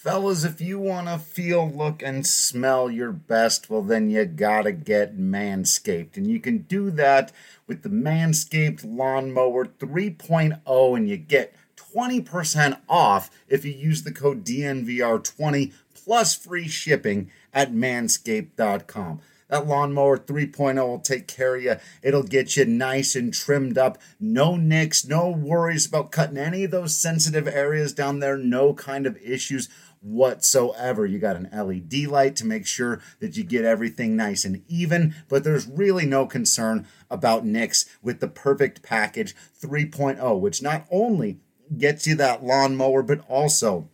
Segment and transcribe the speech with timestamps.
[0.00, 4.70] Fellas, if you want to feel, look, and smell your best, well, then you gotta
[4.70, 6.16] get Manscaped.
[6.16, 7.32] And you can do that
[7.66, 14.44] with the Manscaped Lawnmower 3.0, and you get 20% off if you use the code
[14.44, 19.20] DNVR20 plus free shipping at manscaped.com.
[19.48, 21.76] That lawnmower 3.0 will take care of you.
[22.02, 23.98] It'll get you nice and trimmed up.
[24.20, 28.36] No nicks, no worries about cutting any of those sensitive areas down there.
[28.36, 29.70] No kind of issues
[30.00, 31.06] whatsoever.
[31.06, 35.14] You got an LED light to make sure that you get everything nice and even,
[35.28, 41.38] but there's really no concern about nicks with the perfect package 3.0, which not only
[41.76, 43.88] gets you that lawnmower, but also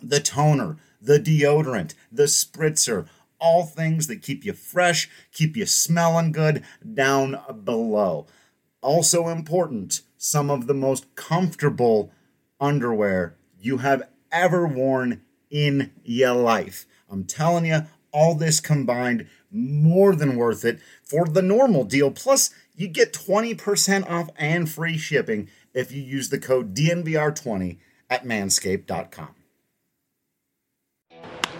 [0.00, 3.08] the toner, the deodorant, the spritzer,
[3.40, 6.62] all things that keep you fresh, keep you smelling good
[6.94, 8.26] down below.
[8.80, 12.12] Also important, some of the most comfortable
[12.60, 16.86] underwear you have ever worn in your life.
[17.10, 17.80] I'm telling you,
[18.12, 22.10] all this combined, more than worth it for the normal deal.
[22.10, 27.78] Plus, you get 20% off and free shipping if you use the code DNVR20
[28.10, 29.34] at manscaped.com.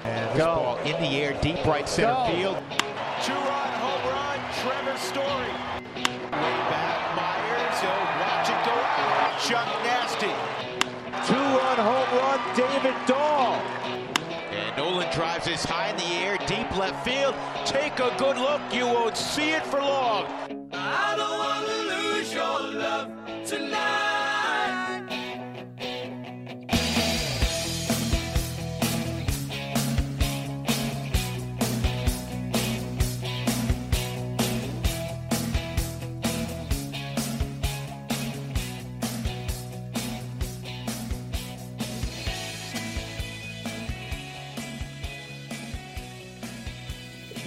[0.05, 2.27] And this ball in the air, deep right center Go.
[2.33, 2.56] field.
[3.25, 5.53] Two-run home run, Trevor Story.
[6.33, 7.81] Way back, Myers.
[7.81, 9.41] He'll watch it go out.
[9.42, 10.33] Chuck Nasty.
[11.27, 13.38] Two-run home run, David Dahl.
[15.19, 17.34] Drives this high in the air, deep left field.
[17.66, 20.58] Take a good look, you won't see it for long.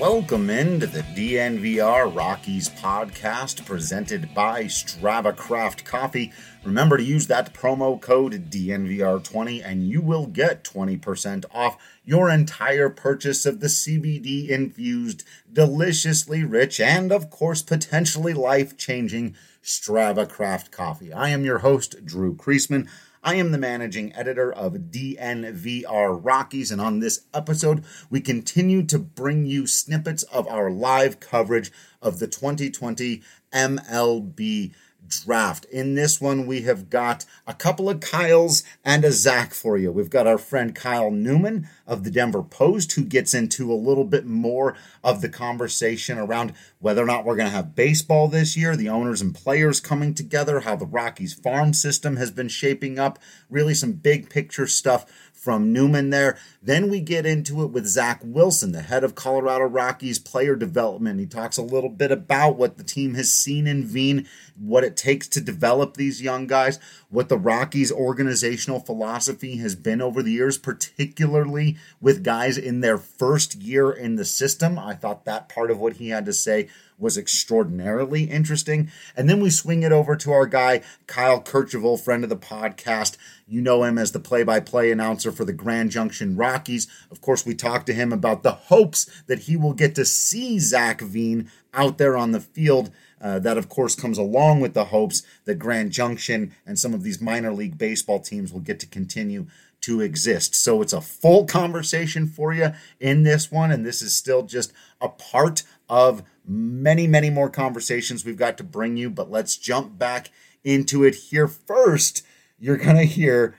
[0.02, 6.34] Welcome into the DNVR Rockies podcast presented by Strava Craft Coffee.
[6.66, 12.90] Remember to use that promo code DNVR20 and you will get 20% off your entire
[12.90, 15.23] purchase of the CBD infused,
[15.53, 21.13] deliciously rich, and of course, potentially life changing Strava Craft Coffee.
[21.13, 22.90] I am your host, Drew Creasman.
[23.24, 28.98] I am the managing editor of DNVR Rockies, and on this episode, we continue to
[28.98, 31.72] bring you snippets of our live coverage
[32.02, 33.22] of the 2020
[33.54, 34.72] MLB
[35.11, 35.66] draft.
[35.66, 39.91] In this one, we have got a couple of Kyles and a Zach for you.
[39.91, 44.05] We've got our friend Kyle Newman of the Denver Post, who gets into a little
[44.05, 48.57] bit more of the conversation around whether or not we're going to have baseball this
[48.57, 52.97] year, the owners and players coming together, how the Rockies farm system has been shaping
[52.97, 55.05] up, really some big picture stuff
[55.41, 56.38] from Newman there.
[56.62, 61.19] Then we get into it with Zach Wilson, the head of Colorado Rockies player development.
[61.19, 64.96] He talks a little bit about what the team has seen in Veen, what it
[64.96, 66.78] takes to develop these young guys,
[67.09, 73.00] what the Rockies organizational philosophy has been over the years, particularly with guys in their
[73.00, 74.78] first year in the system.
[74.78, 76.69] I thought that part of what he had to say
[77.01, 78.91] was extraordinarily interesting.
[79.17, 83.17] And then we swing it over to our guy, Kyle Kercheval, friend of the podcast.
[83.47, 86.88] You know him as the play by play announcer for the Grand Junction Rockies.
[87.09, 90.59] Of course, we talked to him about the hopes that he will get to see
[90.59, 92.91] Zach Veen out there on the field.
[93.19, 97.03] Uh, that, of course, comes along with the hopes that Grand Junction and some of
[97.03, 99.45] these minor league baseball teams will get to continue
[99.81, 100.56] to exist.
[100.56, 104.72] So it's a full conversation for you in this one, and this is still just
[105.00, 109.09] a part of many, many more conversations we've got to bring you.
[109.09, 110.29] But let's jump back
[110.63, 112.24] into it here first.
[112.59, 113.56] You're going to hear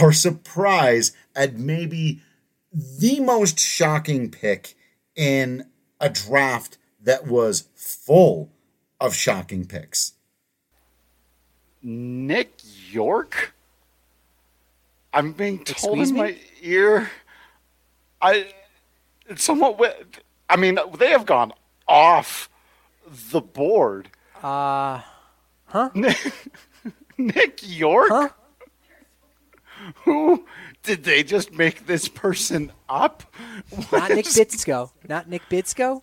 [0.00, 2.20] our surprise at maybe
[2.72, 4.74] the most shocking pick
[5.16, 5.66] in
[6.00, 8.50] a draft that was full
[9.00, 10.12] of shocking picks.
[11.82, 12.52] Nick
[12.90, 13.54] Yorke?
[15.12, 16.20] I'm being told Excuse in me?
[16.20, 17.10] my ear.
[18.20, 18.52] I
[19.26, 19.72] it's somewhat.
[19.72, 19.94] wi-
[20.48, 21.52] I mean, they have gone
[21.90, 22.48] off
[23.06, 24.08] the board.
[24.42, 25.00] Uh,
[25.66, 25.90] huh?
[27.18, 28.08] Nick Yorke?
[28.08, 28.28] Huh?
[30.04, 30.46] Who
[30.82, 33.24] did they just make this person up?
[33.92, 34.90] Not Nick Bitsko.
[35.08, 36.02] Not Nick Bitsko.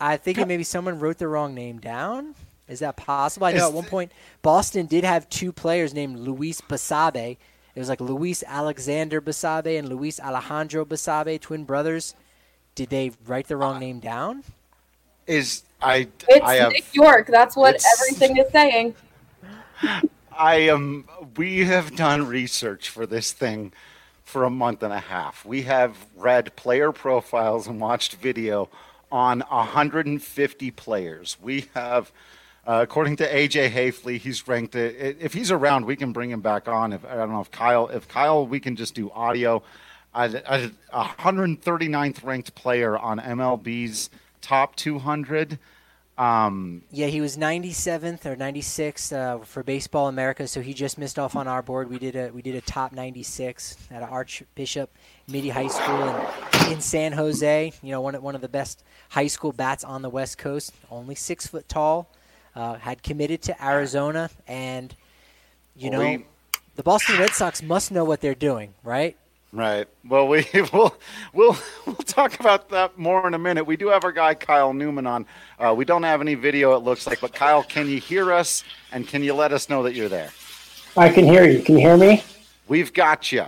[0.00, 2.34] I think maybe someone wrote the wrong name down.
[2.68, 3.46] Is that possible?
[3.46, 4.12] I know Is at one point
[4.42, 7.36] Boston did have two players named Luis Basabe.
[7.74, 12.14] It was like Luis Alexander Basabe and Luis Alejandro Basabe, twin brothers.
[12.78, 14.44] Did they write the wrong name down?
[15.26, 17.26] Is I It's I have Nick Yorke.
[17.26, 18.94] That's what everything is saying.
[20.38, 21.08] I am.
[21.36, 23.72] We have done research for this thing
[24.22, 25.44] for a month and a half.
[25.44, 28.68] We have read player profiles and watched video
[29.10, 31.36] on 150 players.
[31.42, 32.12] We have,
[32.64, 34.76] uh, according to AJ Hafley, he's ranked.
[34.76, 35.16] It.
[35.20, 36.92] If he's around, we can bring him back on.
[36.92, 39.64] If I don't know if Kyle, if Kyle, we can just do audio.
[40.14, 44.10] A 139th ranked player on MLB's
[44.40, 45.58] top 200.
[46.18, 51.16] Um, yeah, he was 97th or 96th uh, for Baseball America, so he just missed
[51.16, 51.88] off on our board.
[51.88, 54.90] We did a we did a top 96 at Archbishop
[55.28, 57.72] Mitty High School in, in San Jose.
[57.82, 60.72] You know, one of, one of the best high school bats on the West Coast.
[60.90, 62.10] Only six foot tall.
[62.56, 64.92] Uh, had committed to Arizona, and
[65.76, 66.26] you know, we,
[66.74, 69.16] the Boston Red Sox must know what they're doing, right?
[69.52, 69.88] Right.
[70.06, 70.94] Well, we will
[71.32, 71.56] we'll
[71.86, 73.64] we'll talk about that more in a minute.
[73.64, 75.26] We do have our guy Kyle Newman on.
[75.58, 78.62] Uh, we don't have any video, it looks like, but Kyle, can you hear us?
[78.92, 80.30] And can you let us know that you're there?
[80.96, 81.62] I can hear you.
[81.62, 82.22] Can you hear me?
[82.66, 83.46] We've got you.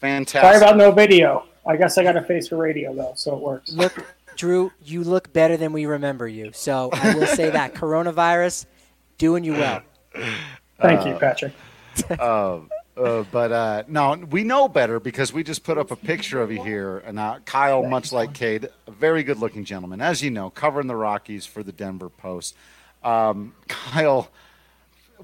[0.00, 0.42] Fantastic.
[0.42, 1.46] Sorry about no video.
[1.66, 3.72] I guess I got a face for radio though, so it works.
[3.72, 4.06] Look,
[4.36, 6.52] Drew, you look better than we remember you.
[6.52, 8.66] So I will say that coronavirus
[9.18, 9.82] doing you well.
[10.80, 11.52] Thank uh, you, Patrick.
[12.20, 16.40] um, uh, but uh, no, we know better because we just put up a picture
[16.40, 16.98] of you here.
[16.98, 20.86] And uh, Kyle, much like Cade, a very good looking gentleman, as you know, covering
[20.86, 22.56] the Rockies for the Denver Post.
[23.04, 24.30] Um, Kyle,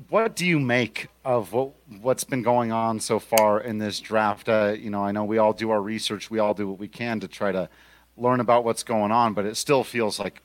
[0.09, 4.49] what do you make of what, what's been going on so far in this draft?
[4.49, 6.89] Uh, you know, I know we all do our research, we all do what we
[6.89, 7.69] can to try to
[8.17, 10.43] learn about what's going on, but it still feels like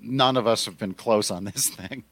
[0.00, 2.04] none of us have been close on this thing.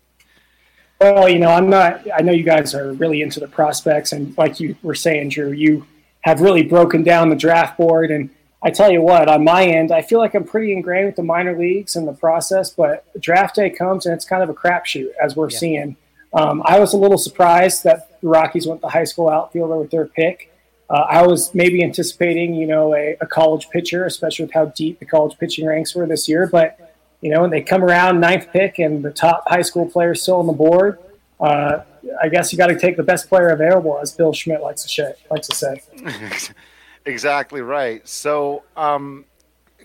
[1.01, 2.07] Well, you know, I'm not.
[2.17, 5.53] I know you guys are really into the prospects, and like you were saying, Drew,
[5.53, 5.87] you
[6.23, 8.11] have really broken down the draft board.
[8.11, 8.31] And
[8.63, 11.23] I tell you what, on my end, I feel like I'm pretty ingrained with the
[11.23, 12.71] minor leagues and the process.
[12.71, 15.59] But draft day comes, and it's kind of a crapshoot, as we're yeah.
[15.59, 15.97] seeing.
[16.33, 19.91] Um, I was a little surprised that the Rockies went the high school outfielder with
[19.91, 20.53] their pick.
[20.89, 24.99] Uh, I was maybe anticipating, you know, a, a college pitcher, especially with how deep
[24.99, 26.47] the college pitching ranks were this year.
[26.47, 26.86] But
[27.21, 30.23] you know, and they come around ninth pick and the top high school player is
[30.23, 30.99] still on the board.
[31.41, 31.83] Uh,
[32.23, 34.89] I guess you got to take the best player available, as Bill Schmidt likes to,
[34.89, 35.83] say, likes to say.
[37.05, 38.07] exactly right.
[38.07, 39.25] So, um,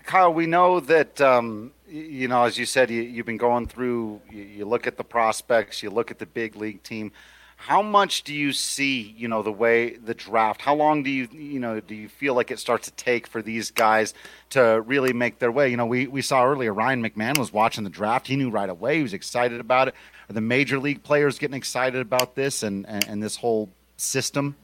[0.04, 4.20] Kyle, we know that um, you know, as you said, you, have been going through.
[4.30, 7.12] You, you look at the prospects, you look at the big league team
[7.62, 10.60] how much do you see you know the way the draft?
[10.60, 13.40] How long do you you know do you feel like it starts to take for
[13.40, 14.14] these guys
[14.50, 15.68] to really make their way?
[15.68, 18.26] You know we, we saw earlier ryan mcmahon was watching the draft.
[18.26, 18.96] He knew right away.
[18.96, 19.94] He was excited about it.
[20.28, 24.56] Are the major league players getting excited about this and and, and this whole system?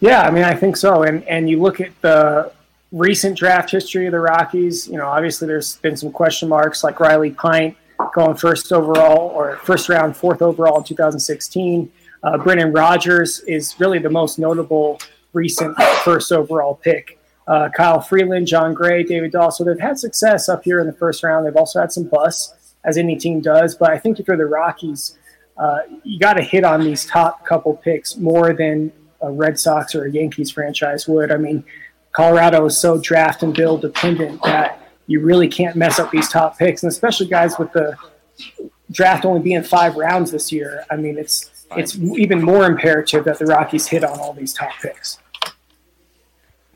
[0.00, 1.02] Yeah i mean i think so.
[1.02, 2.52] And and you look at the
[2.92, 7.00] recent draft history of the rockies you know obviously there's been some question marks like
[7.00, 7.74] riley pint
[8.14, 11.90] going first overall or first round, fourth overall in 2016.
[12.22, 15.00] Uh, Brendan Rodgers is really the most notable
[15.32, 17.18] recent first overall pick.
[17.46, 19.50] Uh, Kyle Freeland, Jon Gray, David Dahl.
[19.50, 21.46] So they've had success up here in the first round.
[21.46, 22.54] They've also had some busts,
[22.84, 23.74] as any team does.
[23.74, 25.18] But I think if you're the Rockies,
[25.58, 28.90] uh, you got to hit on these top couple picks more than
[29.20, 31.30] a Red Sox or a Yankees franchise would.
[31.30, 31.64] I mean,
[32.12, 36.58] Colorado is so draft and build dependent that you really can't mess up these top
[36.58, 37.96] picks, and especially guys with the
[38.90, 40.84] draft only being five rounds this year.
[40.90, 44.72] I mean, it's it's even more imperative that the Rockies hit on all these top
[44.80, 45.18] picks.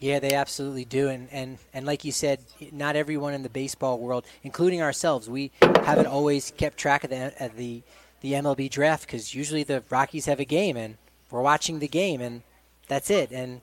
[0.01, 2.41] Yeah, they absolutely do, and and and like you said,
[2.73, 7.33] not everyone in the baseball world, including ourselves, we haven't always kept track of the
[7.45, 7.83] of the
[8.21, 10.97] the MLB draft because usually the Rockies have a game and
[11.31, 12.43] we're watching the game and
[12.88, 13.31] that's it.
[13.31, 13.61] And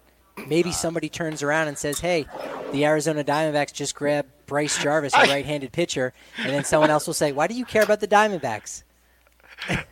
[0.48, 2.26] maybe somebody turns around and says, "Hey,
[2.72, 7.14] the Arizona Diamondbacks just grabbed Bryce Jarvis, a right-handed pitcher," and then someone else will
[7.14, 8.84] say, "Why do you care about the Diamondbacks?"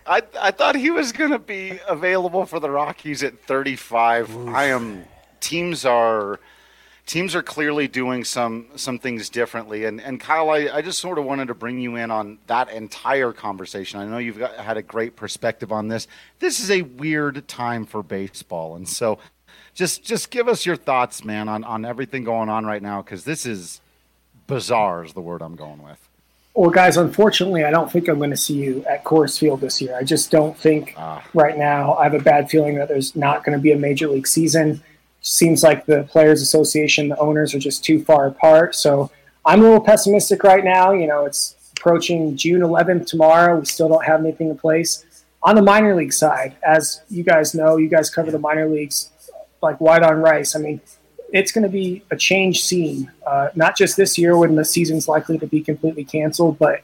[0.05, 4.35] I I thought he was going to be available for the Rockies at 35.
[4.35, 4.49] Oof.
[4.49, 5.05] I am
[5.39, 6.39] teams are
[7.05, 9.85] teams are clearly doing some some things differently.
[9.85, 12.69] And and Kyle, I, I just sort of wanted to bring you in on that
[12.69, 13.99] entire conversation.
[13.99, 16.07] I know you've got, had a great perspective on this.
[16.39, 19.19] This is a weird time for baseball, and so
[19.73, 23.23] just just give us your thoughts, man, on on everything going on right now because
[23.23, 23.81] this is
[24.53, 25.97] bizarre is the word I'm going with.
[26.53, 29.81] Well, guys, unfortunately, I don't think I'm going to see you at Coors Field this
[29.81, 29.97] year.
[29.97, 31.23] I just don't think ah.
[31.33, 31.95] right now.
[31.95, 34.83] I have a bad feeling that there's not going to be a major league season.
[35.21, 38.75] Seems like the Players Association, the owners are just too far apart.
[38.75, 39.09] So
[39.43, 40.91] I'm a little pessimistic right now.
[40.91, 43.57] You know, it's approaching June 11th tomorrow.
[43.57, 45.03] We still don't have anything in place.
[45.41, 49.09] On the minor league side, as you guys know, you guys cover the minor leagues
[49.63, 50.55] like white on rice.
[50.55, 50.81] I mean,
[51.33, 55.07] it's going to be a change scene, uh, not just this year when the season's
[55.07, 56.81] likely to be completely canceled, but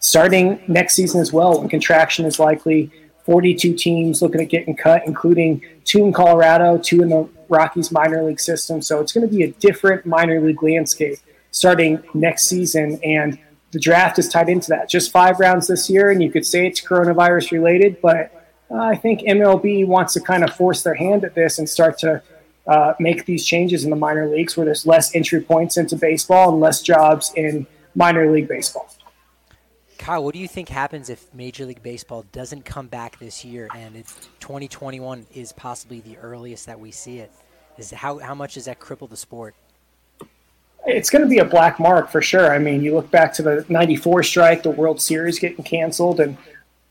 [0.00, 2.90] starting next season as well when contraction is likely.
[3.24, 8.24] 42 teams looking at getting cut, including two in Colorado, two in the Rockies minor
[8.24, 8.82] league system.
[8.82, 11.18] So it's going to be a different minor league landscape
[11.52, 12.98] starting next season.
[13.04, 13.38] And
[13.70, 14.90] the draft is tied into that.
[14.90, 18.96] Just five rounds this year, and you could say it's coronavirus related, but uh, I
[18.96, 22.22] think MLB wants to kind of force their hand at this and start to
[22.66, 26.50] uh, make these changes in the minor leagues where there's less entry points into baseball
[26.50, 28.88] and less jobs in minor league baseball.
[29.98, 33.68] Kyle, what do you think happens if Major League Baseball doesn't come back this year
[33.72, 37.30] and it's 2021 is possibly the earliest that we see it?
[37.78, 39.54] Is how how much does that cripple the sport?
[40.86, 42.52] It's going to be a black mark for sure.
[42.52, 46.36] I mean, you look back to the 94 strike, the World Series getting canceled and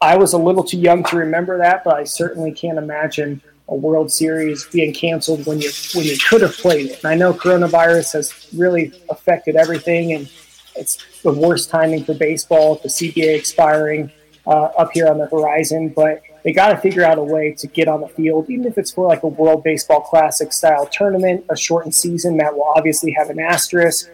[0.01, 3.75] I was a little too young to remember that, but I certainly can't imagine a
[3.75, 7.03] World Series being canceled when you when you could have played it.
[7.03, 10.29] And I know coronavirus has really affected everything, and
[10.75, 12.73] it's the worst timing for baseball.
[12.73, 14.11] With the CBA expiring
[14.45, 17.67] uh, up here on the horizon, but they got to figure out a way to
[17.67, 21.45] get on the field, even if it's for like a World Baseball Classic style tournament,
[21.49, 24.09] a shortened season that will obviously have an asterisk.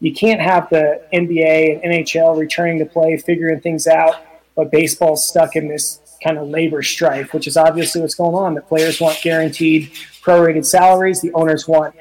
[0.00, 4.16] You can't have the NBA and NHL returning to play, figuring things out,
[4.54, 8.54] but baseball's stuck in this kind of labor strife, which is obviously what's going on.
[8.54, 9.90] The players want guaranteed
[10.22, 11.20] prorated salaries.
[11.20, 11.94] The owners want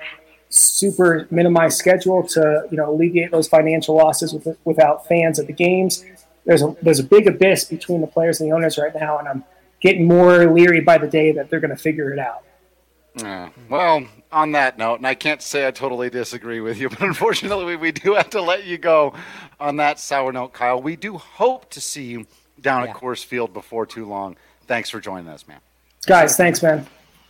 [0.49, 5.53] super minimized schedule to you know alleviate those financial losses with, without fans at the
[5.53, 6.03] games.
[6.45, 9.27] There's a there's a big abyss between the players and the owners right now, and
[9.27, 9.43] I'm
[9.79, 12.43] getting more leery by the day that they're going to figure it out.
[13.15, 13.49] Yeah.
[13.69, 17.65] Well, on that note, and I can't say I totally disagree with you, but unfortunately,
[17.65, 19.13] we, we do have to let you go
[19.59, 20.81] on that sour note, Kyle.
[20.81, 22.27] We do hope to see you
[22.61, 22.91] down yeah.
[22.91, 24.35] at Coors Field before too long.
[24.67, 25.59] Thanks for joining us, man.
[26.05, 26.85] Guys, thanks, man.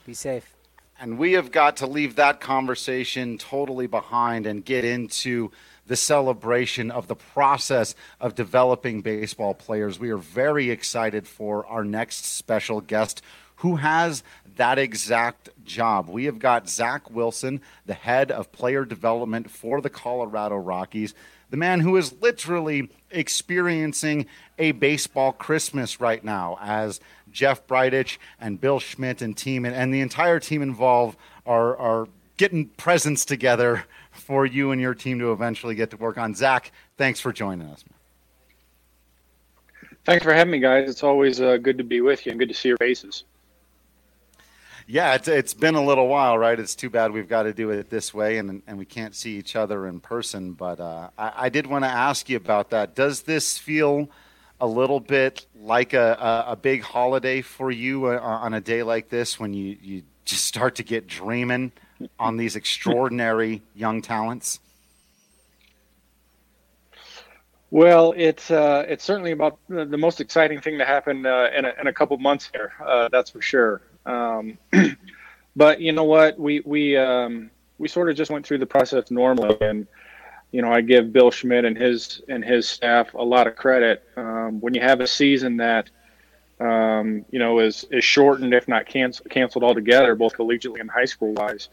[0.06, 0.54] Be safe.
[1.00, 5.52] And we have got to leave that conversation totally behind and get into
[5.88, 10.00] the celebration of the process of developing baseball players.
[10.00, 13.22] We are very excited for our next special guest
[13.58, 14.24] who has
[14.58, 16.10] that exact job.
[16.10, 21.14] We have got Zach Wilson, the head of player development for the Colorado Rockies
[21.50, 24.28] the man who is literally experiencing
[24.58, 27.00] a baseball Christmas right now as
[27.32, 32.08] Jeff Bridich and Bill Schmidt and team and, and the entire team involved are, are
[32.38, 36.36] getting presents together for you and your team to eventually get to work on.
[36.36, 37.84] Zach, thanks for joining us.
[40.06, 40.90] Thanks for having me, guys.
[40.90, 43.24] It's always uh, good to be with you and good to see your faces.
[44.92, 46.60] Yeah, it's it's been a little while, right?
[46.60, 49.38] It's too bad we've got to do it this way, and and we can't see
[49.38, 50.54] each other in person.
[50.54, 52.96] But uh, I, I, did want to ask you about that.
[52.96, 54.10] Does this feel
[54.60, 58.82] a little bit like a, a, a big holiday for you uh, on a day
[58.82, 61.72] like this, when you you just start to get dreaming
[62.20, 64.60] on these extraordinary young talents?
[67.70, 71.74] Well, it's uh, it's certainly about the most exciting thing to happen uh, in, a,
[71.80, 72.74] in a couple months here.
[72.84, 73.84] Uh, that's for sure.
[74.06, 74.58] Um,
[75.56, 76.40] but you know what?
[76.40, 79.88] We we um, we sort of just went through the process normally, and
[80.52, 84.04] you know I give Bill Schmidt and his and his staff a lot of credit.
[84.16, 85.90] Um, when you have a season that
[86.60, 91.06] um, you know is is shortened, if not canceled canceled altogether, both collegiately and high
[91.06, 91.70] school wise,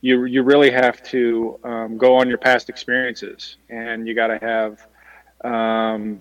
[0.00, 4.38] you you really have to um, go on your past experiences, and you got to
[4.38, 4.86] have
[5.50, 6.20] um,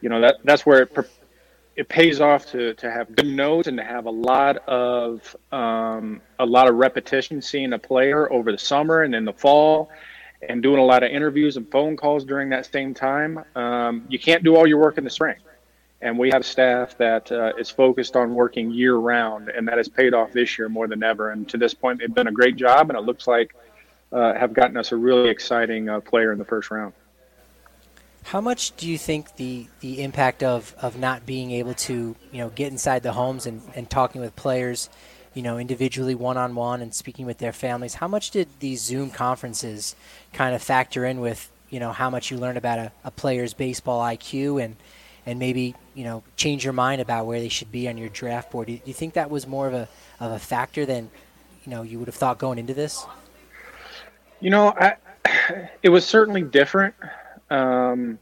[0.00, 0.94] you know that that's where it
[1.76, 6.22] it pays off to, to have good notes and to have a lot of um,
[6.38, 9.90] a lot of repetition seeing a player over the summer and in the fall
[10.48, 13.44] and doing a lot of interviews and phone calls during that same time.
[13.54, 15.36] Um, you can't do all your work in the spring.
[16.02, 19.88] And we have staff that uh, is focused on working year round and that has
[19.88, 21.30] paid off this year more than ever.
[21.30, 23.54] And to this point they've done a great job and it looks like
[24.12, 26.94] uh, have gotten us a really exciting uh, player in the first round
[28.26, 32.38] how much do you think the, the impact of, of not being able to you
[32.38, 34.90] know get inside the homes and, and talking with players,
[35.32, 37.94] you know individually one on one and speaking with their families?
[37.94, 39.94] How much did these Zoom conferences
[40.32, 43.54] kind of factor in with you know how much you learn about a, a player's
[43.54, 44.74] baseball IQ and
[45.24, 48.50] and maybe you know change your mind about where they should be on your draft
[48.50, 48.66] board?
[48.66, 51.10] Do you, do you think that was more of a of a factor than
[51.64, 53.06] you know you would have thought going into this?
[54.40, 54.96] You know, I,
[55.84, 56.96] it was certainly different
[57.50, 58.18] um,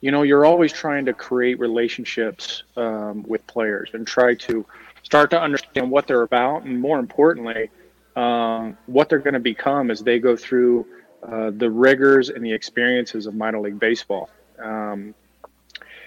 [0.00, 4.64] you know, you're always trying to create relationships um, with players and try to
[5.02, 7.70] start to understand what they're about, and more importantly,
[8.14, 10.86] um, what they're going to become as they go through
[11.22, 14.30] uh, the rigors and the experiences of minor league baseball.
[14.58, 15.14] Um,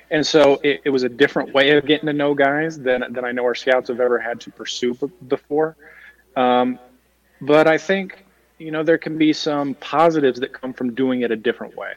[0.09, 3.23] and so it, it, was a different way of getting to know guys than, than
[3.23, 4.93] I know our scouts have ever had to pursue
[5.27, 5.77] before.
[6.35, 6.79] Um,
[7.39, 8.25] but I think,
[8.57, 11.93] you know, there can be some positives that come from doing it a different way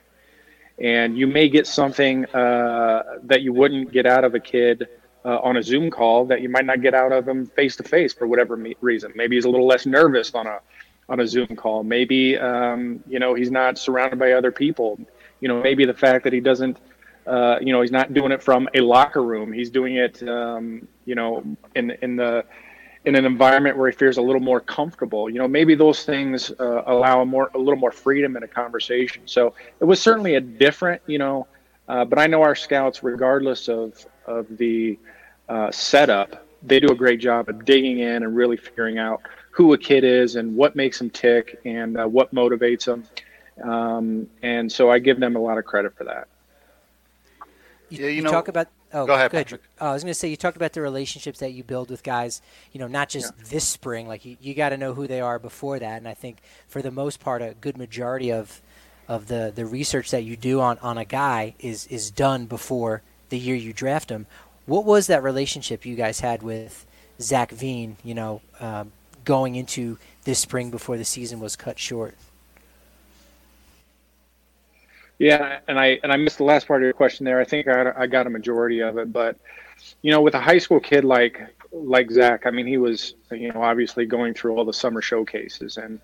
[0.79, 4.89] and you may get something uh, that you wouldn't get out of a kid
[5.25, 7.83] uh, on a Zoom call that you might not get out of him face to
[7.83, 9.13] face for whatever me- reason.
[9.15, 10.61] Maybe he's a little less nervous on a
[11.09, 11.85] on a Zoom call.
[11.85, 14.99] Maybe um, you know he's not surrounded by other people.
[15.41, 16.79] You know, maybe the fact that he doesn't.
[17.27, 19.51] Uh, you know, he's not doing it from a locker room.
[19.51, 21.43] He's doing it, um, you know,
[21.75, 22.45] in in the
[23.05, 25.29] in an environment where he feels a little more comfortable.
[25.29, 28.49] You know, maybe those things uh, allow a more a little more freedom in a
[28.49, 29.23] conversation.
[29.27, 31.47] So it was certainly a different, you know,
[31.89, 34.99] uh, but I know our scouts, regardless of of the
[35.49, 39.21] uh, setup, they do a great job of digging in and really figuring out
[39.51, 43.05] who a kid is and what makes them tick and uh, what motivates them.
[43.63, 46.27] Um, and so I give them a lot of credit for that.
[47.99, 48.69] You, yeah, you, you know, talk about.
[48.93, 49.31] Oh, go ahead.
[49.31, 49.63] Patrick.
[49.81, 52.03] Oh, I was going to say you talked about the relationships that you build with
[52.03, 52.43] guys.
[52.73, 53.45] You know, not just yeah.
[53.49, 54.07] this spring.
[54.07, 55.99] Like you, you got to know who they are before that.
[55.99, 58.61] And I think for the most part, a good majority of
[59.09, 63.03] of the the research that you do on on a guy is is done before
[63.29, 64.27] the year you draft him.
[64.67, 66.87] What was that relationship you guys had with
[67.21, 67.97] Zach Veen?
[68.03, 68.93] You know, um,
[69.25, 72.15] going into this spring before the season was cut short.
[75.19, 77.41] Yeah, and I and I missed the last part of your question there.
[77.41, 79.37] I think I I got a majority of it, but
[80.03, 81.41] you know, with a high school kid like
[81.73, 85.77] like Zach, I mean, he was you know obviously going through all the summer showcases,
[85.77, 86.01] and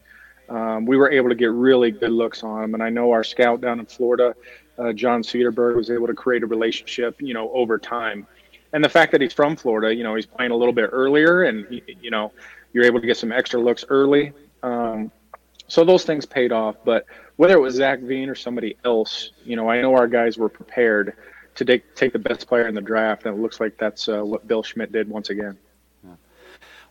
[0.48, 2.74] um, we were able to get really good looks on him.
[2.74, 4.34] And I know our scout down in Florida,
[4.78, 8.26] uh, John Cedarberg, was able to create a relationship, you know, over time.
[8.72, 11.42] And the fact that he's from Florida, you know, he's playing a little bit earlier,
[11.42, 12.32] and you know,
[12.72, 14.32] you're able to get some extra looks early.
[14.62, 15.10] Um,
[15.70, 16.76] so those things paid off.
[16.84, 20.36] But whether it was Zach Veen or somebody else, you know, I know our guys
[20.36, 21.16] were prepared
[21.54, 24.22] to take, take the best player in the draft, and it looks like that's uh,
[24.22, 25.56] what Bill Schmidt did once again.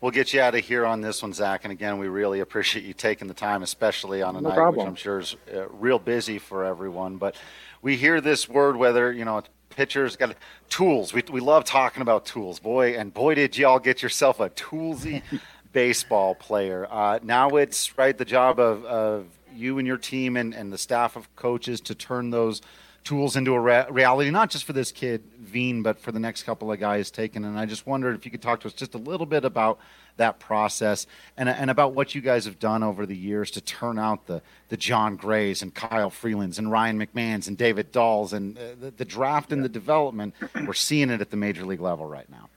[0.01, 1.65] We'll get you out of here on this one, Zach.
[1.65, 4.86] And again, we really appreciate you taking the time, especially on a no night problem.
[4.86, 7.17] which I'm sure is uh, real busy for everyone.
[7.17, 7.36] But
[7.81, 10.36] we hear this word, whether you know pitchers got
[10.69, 11.13] tools.
[11.13, 12.98] We we love talking about tools, boy.
[12.98, 15.21] And boy, did y'all get yourself a toolsy
[15.72, 16.88] baseball player.
[16.90, 20.78] Uh, now it's right the job of, of you and your team and, and the
[20.78, 22.62] staff of coaches to turn those
[23.03, 26.44] tools into a re- reality, not just for this kid Veen, but for the next
[26.44, 27.44] couple of guys taken.
[27.46, 29.79] And I just wondered if you could talk to us just a little bit about
[30.18, 33.98] that process and, and about what you guys have done over the years to turn
[33.98, 38.58] out the, the Jon Grays and Kyle Freelands and Ryan McMahons and David Dahls and
[38.58, 40.36] uh, the, the draft and the development.
[40.68, 42.50] We're seeing it at the major league level right now.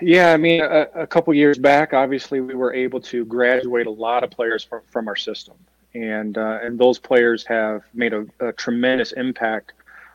[0.00, 3.90] Yeah, I mean, a, a couple years back, obviously, we were able to graduate a
[3.90, 5.54] lot of players from, from our system,
[5.94, 9.72] and uh, and those players have made a, a, tremendous impact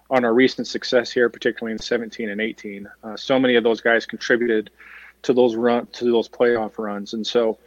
[0.09, 2.89] on our recent success here, particularly in 17 and 18.
[3.03, 4.69] Uh, so many of those guys contributed
[5.23, 7.57] to those run to those playoff runs, and so,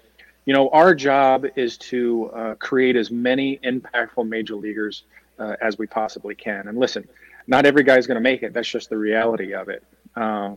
[0.47, 5.05] you know, our job is to uh, create as many impactful major leaguers
[5.39, 6.69] uh, as we possibly can.
[6.69, 7.09] And listen,
[7.47, 8.53] not every guy's going to make it.
[8.53, 9.85] That's just the reality of it.
[10.17, 10.55] Uh,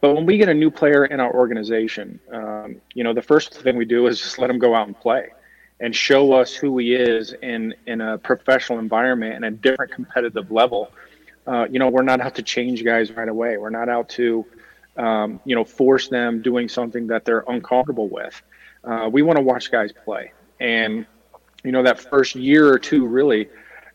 [0.00, 3.54] but when we get a new player in our organization, um, you know, the first
[3.54, 5.28] thing we do is just let him go out and play
[5.80, 10.50] and show us who he is in, in a professional environment and a different competitive
[10.50, 10.90] level.
[11.46, 13.56] Uh, you know, we're not out to change guys right away.
[13.56, 14.44] We're not out to,
[14.96, 18.40] um, you know, force them doing something that they're uncomfortable with.
[18.84, 20.32] Uh, we want to watch guys play.
[20.60, 21.06] And,
[21.64, 23.48] you know, that first year or two really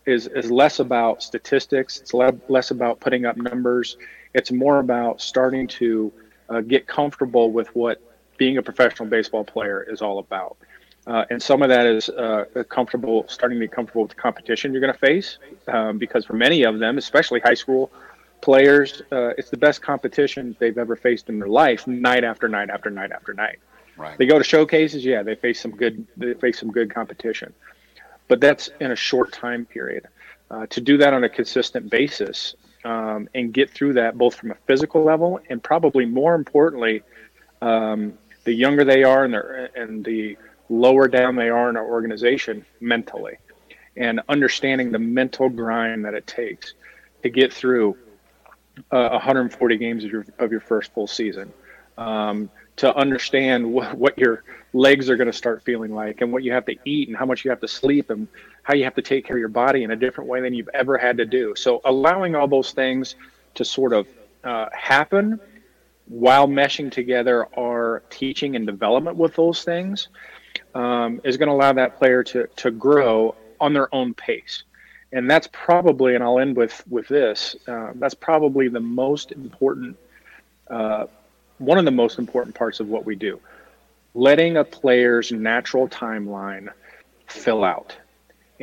[0.06, 2.00] is, is less about statistics.
[2.00, 3.98] It's less about putting up numbers
[4.36, 6.12] it's more about starting to
[6.50, 8.02] uh, get comfortable with what
[8.38, 10.58] being a professional baseball player is all about.
[11.08, 14.74] Uh, and some of that is uh, comfortable, starting to be comfortable with the competition
[14.74, 17.90] you're going to face, um, because for many of them, especially high school
[18.42, 22.70] players, uh, it's the best competition they've ever faced in their life, night after night
[22.70, 23.60] after night after night.
[23.96, 24.18] Right.
[24.18, 27.54] They go to showcases, yeah, they face some good, they face some good competition,
[28.28, 30.08] but that's in a short time period.
[30.52, 34.52] Uh, to do that on a consistent basis um, and get through that both from
[34.52, 37.02] a physical level and probably more importantly,
[37.62, 39.36] um, the younger they are and,
[39.76, 40.38] and the
[40.70, 43.38] lower down they are in our organization mentally,
[43.98, 46.74] and understanding the mental grind that it takes
[47.24, 47.98] to get through
[48.92, 51.52] uh, 140 games of your of your first full season.
[51.98, 54.44] Um, to understand what, what your
[54.74, 57.26] legs are going to start feeling like and what you have to eat and how
[57.26, 58.28] much you have to sleep and
[58.66, 60.70] how you have to take care of your body in a different way than you've
[60.74, 61.54] ever had to do.
[61.56, 63.16] So allowing all those things
[63.54, 64.08] to sort of
[64.44, 65.40] uh, happen
[66.08, 70.08] while meshing together our teaching and development with those things
[70.74, 74.64] um, is going to allow that player to, to grow on their own pace.
[75.12, 79.96] And that's probably, and I'll end with, with this, uh, that's probably the most important
[80.72, 81.06] uh,
[81.60, 83.40] one of the most important parts of what we do
[84.16, 86.70] letting a player's natural timeline
[87.28, 87.96] fill out.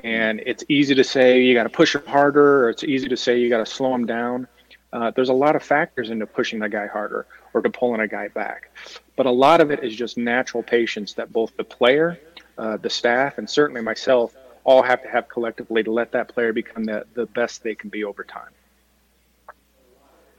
[0.02, 3.16] And it's easy to say you got to push him harder, or it's easy to
[3.16, 4.48] say you got to slow him down.
[4.92, 8.08] Uh, there's a lot of factors into pushing the guy harder or to pulling a
[8.08, 8.70] guy back.
[9.16, 12.18] But a lot of it is just natural patience that both the player
[12.58, 16.52] uh, the staff, and certainly myself all have to have collectively to let that player
[16.52, 18.50] become the, the best they can be over time.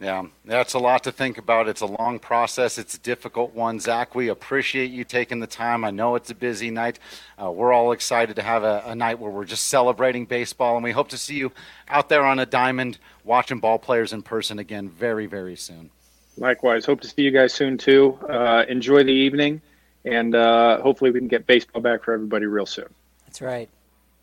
[0.04, 1.70] Yeah, that's a lot to think about.
[1.70, 2.78] It's a long process.
[2.78, 3.80] It's a difficult one.
[3.80, 5.86] Zach, we appreciate you taking the time.
[5.86, 7.00] I know it's a busy night.
[7.42, 10.84] Uh, we're all excited to have a, a, night where we're just celebrating baseball, and
[10.84, 11.54] we hope to see you
[11.88, 15.90] out there on a diamond watching ball players in person again very, very soon.
[16.36, 16.86] Likewise.
[16.86, 18.20] Hope to see you guys soon, too.
[18.28, 19.62] Uh, enjoy the evening,
[20.04, 22.94] and uh, hopefully we can get baseball back for everybody real soon.
[23.26, 23.70] That's right.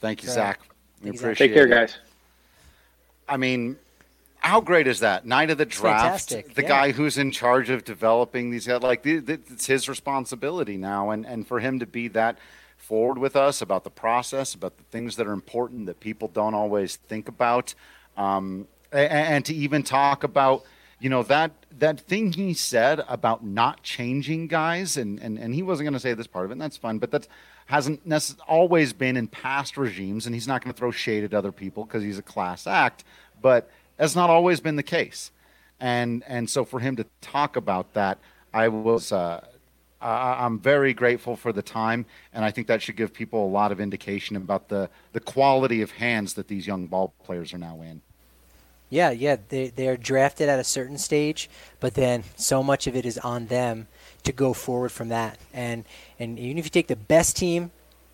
[0.00, 0.60] Thank you, Zach.
[1.02, 1.70] We appreciate Take care, it.
[1.70, 1.96] guys.
[3.26, 3.78] I mean,
[4.40, 5.26] how great is that?
[5.26, 6.02] Night of the draft.
[6.02, 6.68] Fantastic, The yeah.
[6.68, 11.46] guy who's in charge of developing these guys, like it's his responsibility now, and and
[11.46, 12.38] for him to be that
[12.76, 16.54] forward with us about the process, about the things that are important that people don't
[16.54, 17.74] always think about,
[18.16, 20.64] um, and, and to even talk about.
[20.98, 25.62] You know that that thing he said about not changing guys, and, and, and he
[25.62, 27.26] wasn't going to say this part of it, and that's fine, but that
[27.66, 31.32] hasn't necess- always been in past regimes, and he's not going to throw shade at
[31.32, 33.04] other people because he's a class act,
[33.40, 33.70] but
[34.00, 35.30] that's not always been the case,
[35.78, 38.16] and and so for him to talk about that,
[38.54, 39.44] I was uh,
[40.00, 43.50] I- I'm very grateful for the time, and I think that should give people a
[43.50, 47.58] lot of indication about the the quality of hands that these young ball players are
[47.58, 48.00] now in.
[48.88, 53.04] Yeah, yeah, they they're drafted at a certain stage, but then so much of it
[53.04, 53.86] is on them
[54.22, 55.38] to go forward from that.
[55.52, 55.84] And
[56.18, 57.70] and even if you take the best team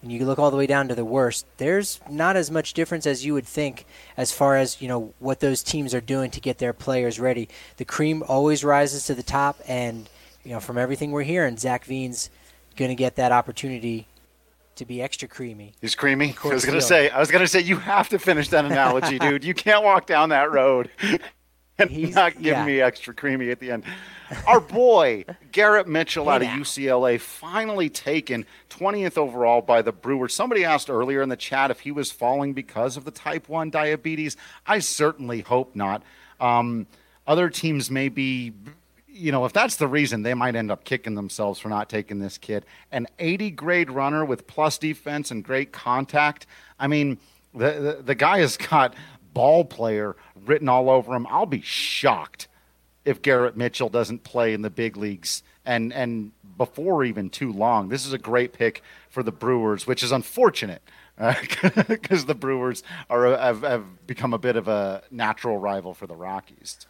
[0.06, 3.06] and you look all the way down to the worst, there's not as much difference
[3.08, 6.40] as you would think as far as, you know, what those teams are doing to
[6.40, 7.48] get their players ready.
[7.76, 10.08] The cream always rises to the top and
[10.44, 12.30] you know, from everything we're hearing, Zach Veen's
[12.76, 14.06] going to get that opportunity
[14.76, 15.72] to be extra creamy.
[15.80, 16.36] He's creamy.
[16.44, 17.08] I was gonna say.
[17.08, 19.42] I was gonna say you have to finish that analogy, dude.
[19.42, 20.90] You can't walk down that road
[21.78, 22.66] and He's- not giving yeah.
[22.66, 23.84] me extra creamy at the end.
[24.46, 26.48] Our boy Garrett Mitchell out of.
[26.48, 30.34] UCLA finally taken 20th overall by the Brewers.
[30.34, 33.70] Somebody asked earlier in the chat if he was falling because of the type one
[33.70, 34.36] diabetes.
[34.66, 36.02] I certainly hope not.
[36.40, 36.86] Um,
[37.26, 38.52] other teams may be
[39.18, 42.18] you know, if that's the reason, they might end up kicking themselves for not taking
[42.18, 42.66] this kid.
[42.92, 46.46] An 80 grade runner with plus defense and great contact.
[46.78, 47.18] I mean,
[47.54, 48.94] the, the, the guy has got
[49.36, 51.26] ball player written all over him.
[51.28, 52.48] I'll be shocked
[53.04, 57.90] if Garrett Mitchell doesn't play in the big leagues and, and before even too long.
[57.90, 60.80] This is a great pick for the Brewers, which is unfortunate
[61.18, 61.34] uh,
[61.86, 66.16] because the Brewers are have, have become a bit of a natural rival for the
[66.16, 66.86] Rockies.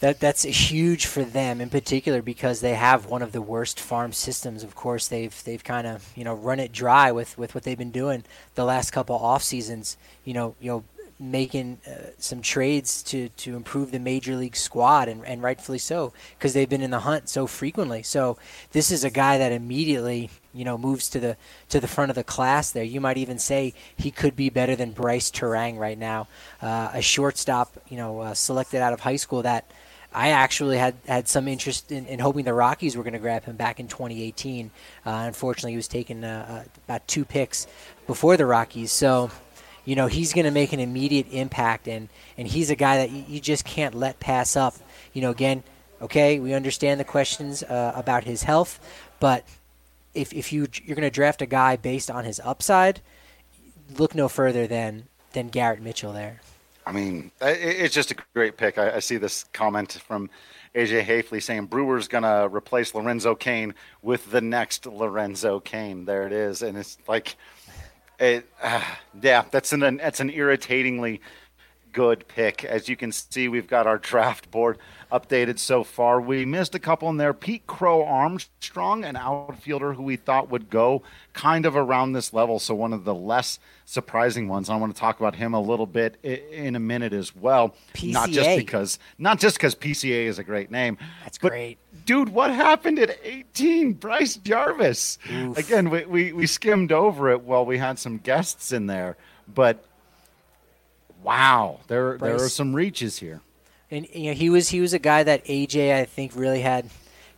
[0.00, 4.12] That that's huge for them in particular because they have one of the worst farm
[4.12, 4.62] systems.
[4.62, 7.78] Of course, they've they've kind of you know run it dry with, with what they've
[7.78, 8.24] been doing
[8.54, 9.96] the last couple off seasons.
[10.24, 10.84] You know you know
[11.20, 16.12] making uh, some trades to, to improve the major league squad and, and rightfully so
[16.38, 18.02] because they've been in the hunt so frequently.
[18.02, 18.38] So
[18.70, 21.36] this is a guy that immediately you know moves to the
[21.68, 22.84] to the front of the class there.
[22.84, 26.28] You might even say he could be better than Brice Turang right now,
[26.62, 29.70] uh, a shortstop you know uh, selected out of high school that.
[30.10, 33.44] I actually had, had some interest in, in hoping the Rockies were going to grab
[33.44, 34.70] him back in 2018.
[35.04, 37.66] Uh, unfortunately, he was taken uh, uh, about two picks
[38.06, 38.90] before the Rockies.
[38.90, 39.30] So,
[39.88, 43.10] you know, he's going to make an immediate impact, and, and he's a guy that
[43.10, 44.74] you, just can't let pass up.
[45.14, 45.62] You know, again,
[46.02, 48.78] okay, we understand the questions uh, about his health,
[49.18, 49.46] but
[50.12, 53.00] if, if you, you're going to draft a guy based on his upside,
[53.96, 56.42] look no further than, than Garrett Mitchell there.
[56.84, 58.76] I mean, it's just a great pick.
[58.76, 60.28] I, I see this comment from
[60.74, 66.04] AJ Hafley saying Brewers gonna replace Lorenzo Cain with the next Lorenzo Cain.
[66.04, 67.36] There it is, and it's like,
[68.18, 68.82] it, uh,
[69.22, 71.20] yeah, that's an that's an irritatingly
[71.92, 72.64] good pick.
[72.64, 74.78] As you can see, we've got our draft board
[75.10, 76.20] updated so far.
[76.20, 77.32] We missed a couple in there.
[77.32, 82.58] Pete Crow Armstrong, an outfielder who we thought would go kind of around this level.
[82.58, 84.68] So one of the less surprising ones.
[84.68, 87.74] I want to talk about him a little bit in a minute as well.
[88.02, 90.98] Not just because not just because PCA is a great name.
[91.24, 91.78] That's but, great.
[92.04, 93.94] Dude, what happened at 18?
[93.94, 95.18] Bryce Jarvis.
[95.32, 95.56] Oof.
[95.56, 99.16] Again, we, we, we skimmed over it while we had some guests in there.
[99.52, 99.82] But
[101.22, 103.40] wow, there there are some reaches here.
[103.90, 106.90] And you know, he was he was a guy that AJ I think really had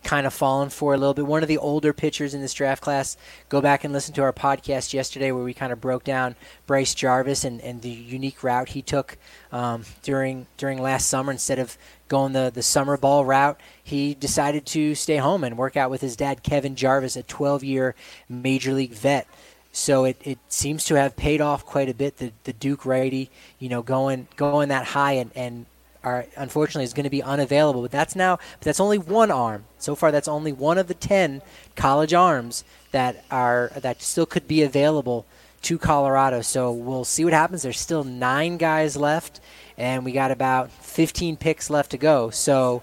[0.03, 1.27] kind of fallen for a little bit.
[1.27, 3.17] One of the older pitchers in this draft class.
[3.49, 6.37] Go back and listen to our podcast yesterday where we kind of broke down
[6.67, 9.19] Bryce Jarvis and, and the unique route he took
[9.53, 11.33] um, during during last summer.
[11.33, 11.77] Instead of
[12.09, 16.01] going the, the summer ball route, he decided to stay home and work out with
[16.01, 17.95] his dad, Kevin Jarvis, a 12 year
[18.29, 19.27] major league vet.
[19.73, 22.17] So it, it seems to have paid off quite a bit.
[22.17, 25.67] The the Duke righty, you know, going going that high and, and
[26.03, 27.83] are unfortunately is going to be unavailable.
[27.83, 29.65] But that's now, but that's only one arm.
[29.79, 31.43] So far, that's only one of the ten
[31.77, 35.27] college arms that are that still could be available
[35.63, 36.41] to Colorado.
[36.41, 37.63] So we'll see what happens.
[37.63, 39.41] There's still nine guys left,
[39.77, 42.31] and we got about 15 picks left to go.
[42.31, 42.83] So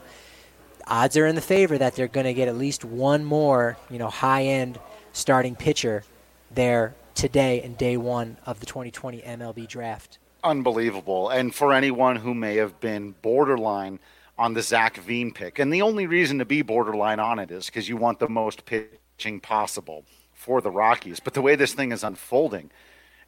[0.86, 3.98] odds are in the favor that they're going to get at least one more, you
[3.98, 4.80] know, high-end
[5.12, 6.04] starting pitcher
[6.52, 10.20] there today in day one of the 2020 MLB draft.
[10.48, 11.30] Unbelievable.
[11.30, 14.00] And for anyone who may have been borderline
[14.38, 17.66] on the Zach Veen pick, and the only reason to be borderline on it is
[17.66, 21.20] because you want the most pitching possible for the Rockies.
[21.20, 22.72] But the way this thing is unfolding,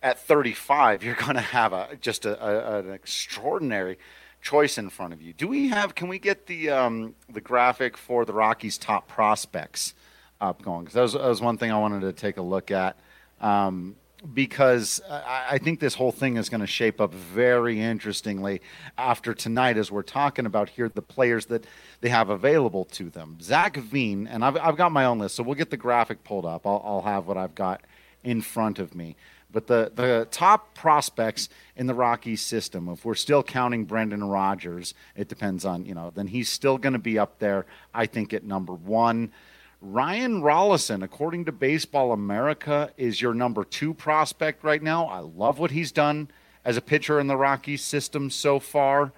[0.01, 3.97] at 35, you're going to have a just a, a, an extraordinary
[4.41, 5.33] choice in front of you.
[5.33, 5.95] Do we have?
[5.95, 9.93] Can we get the um, the graphic for the Rockies' top prospects
[10.39, 10.85] up going?
[10.85, 12.97] Because that that was one thing I wanted to take a look at.
[13.41, 13.97] Um,
[14.33, 18.61] because I, I think this whole thing is going to shape up very interestingly
[18.97, 21.65] after tonight, as we're talking about here, the players that
[22.01, 23.37] they have available to them.
[23.41, 26.45] Zach Veen, and I've, I've got my own list, so we'll get the graphic pulled
[26.45, 26.67] up.
[26.67, 27.81] I'll, I'll have what I've got
[28.23, 29.15] in front of me.
[29.51, 34.93] But the, the top prospects in the Rockies system, if we're still counting Brendan Rodgers,
[35.15, 38.31] it depends on, you know, then he's still going to be up there, I think,
[38.33, 39.31] at number one.
[39.81, 45.07] Ryan Rolison, according to Baseball America, is your number two prospect right now.
[45.07, 46.29] I love what he's done
[46.65, 49.13] as a pitcher in the Rockies system so far.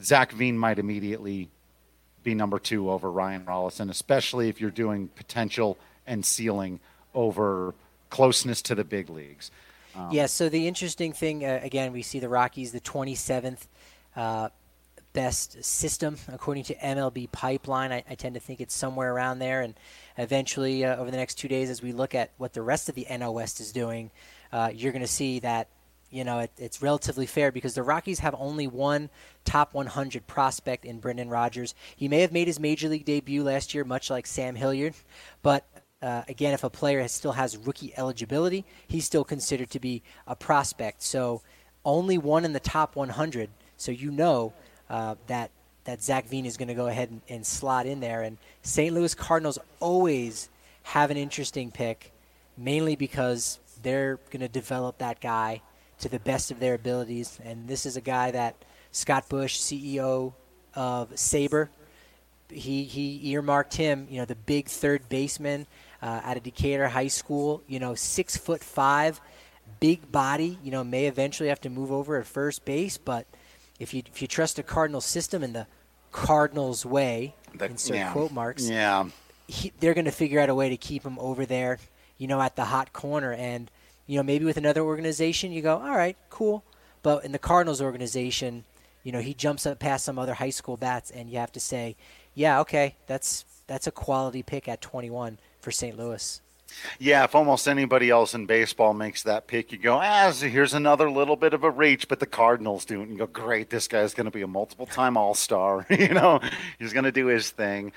[0.00, 1.48] Zach Veen might immediately
[2.22, 5.76] be number two over Ryan Rolison, especially if you're doing potential
[6.06, 6.78] and ceiling
[7.12, 7.74] over
[8.10, 9.50] closeness to the big leagues.
[9.96, 13.66] Um, yeah, so the interesting thing, uh, again, we see the Rockies, the 27th
[14.14, 14.48] uh,
[15.12, 17.92] best system according to MLB Pipeline.
[17.92, 19.60] I, I, tend to think it's somewhere around there.
[19.60, 19.74] And
[20.16, 22.94] eventually, uh, over the next two days, as we look at what the rest of
[22.94, 24.10] the NL West is doing,
[24.52, 25.68] uh, you're going to see that
[26.10, 29.10] you know it, it's relatively fair because the Rockies have only one
[29.44, 31.74] top 100 prospect in Brendan Rodgers.
[31.96, 34.94] He may have made his major league debut last year, much like Sam Hilliard,
[35.42, 35.66] but
[36.02, 40.02] uh, again, if a player has, still has rookie eligibility, he's still considered to be
[40.26, 41.02] a prospect.
[41.02, 41.42] So
[41.84, 43.50] only one in the top 100.
[43.76, 44.52] So you know
[44.90, 45.50] uh, that
[45.84, 48.22] that Zach Veen is going to go ahead and, and, slot in there.
[48.22, 48.94] And St.
[48.94, 50.48] Louis Cardinals always
[50.84, 52.12] have an interesting pick,
[52.56, 55.60] mainly because they're going to develop that guy
[55.98, 57.38] to the best of their abilities.
[57.44, 58.54] And this is a guy that
[58.92, 60.34] Scott Bush, CEO
[60.74, 61.70] of Sabre,
[62.48, 65.66] he, he earmarked him, you know, the big third baseman
[66.00, 69.20] uh, out of Decatur High School, you know, six foot five,
[69.80, 73.26] big body, you know, may eventually have to move over at first base, but–
[73.78, 75.66] if you if you trust the Cardinal system and the
[76.10, 78.12] Cardinals way, the, insert yeah.
[78.12, 79.08] quote marks, yeah,
[79.48, 81.78] he, they're going to figure out a way to keep him over there,
[82.18, 83.32] you know, at the hot corner.
[83.32, 83.70] And
[84.06, 86.64] you know, maybe with another organization, you go, all right, cool.
[87.02, 88.64] But in the Cardinals organization,
[89.02, 91.60] you know, he jumps up past some other high school bats, and you have to
[91.60, 91.96] say,
[92.34, 95.96] yeah, okay, that's that's a quality pick at 21 for St.
[95.96, 96.40] Louis.
[96.98, 101.10] Yeah, if almost anybody else in baseball makes that pick, you go, ah, here's another
[101.10, 103.04] little bit of a reach, but the Cardinals do it.
[103.04, 105.86] And you go, great, this guy's going to be a multiple time All Star.
[105.90, 106.40] you know,
[106.78, 107.92] he's going to do his thing.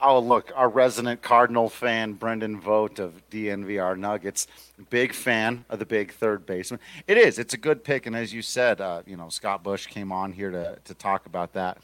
[0.00, 4.48] Oh, look, our resident Cardinal fan, Brendan Vogt of DNVR Nuggets,
[4.90, 6.80] big fan of the big third baseman.
[7.06, 7.38] It is.
[7.38, 8.06] It's a good pick.
[8.06, 11.26] And as you said, uh, you know, Scott Bush came on here to, to talk
[11.26, 11.78] about that.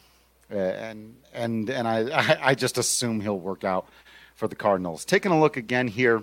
[0.52, 3.86] Uh, and and and I, I just assume he'll work out
[4.40, 5.04] for the Cardinals.
[5.04, 6.22] Taking a look again here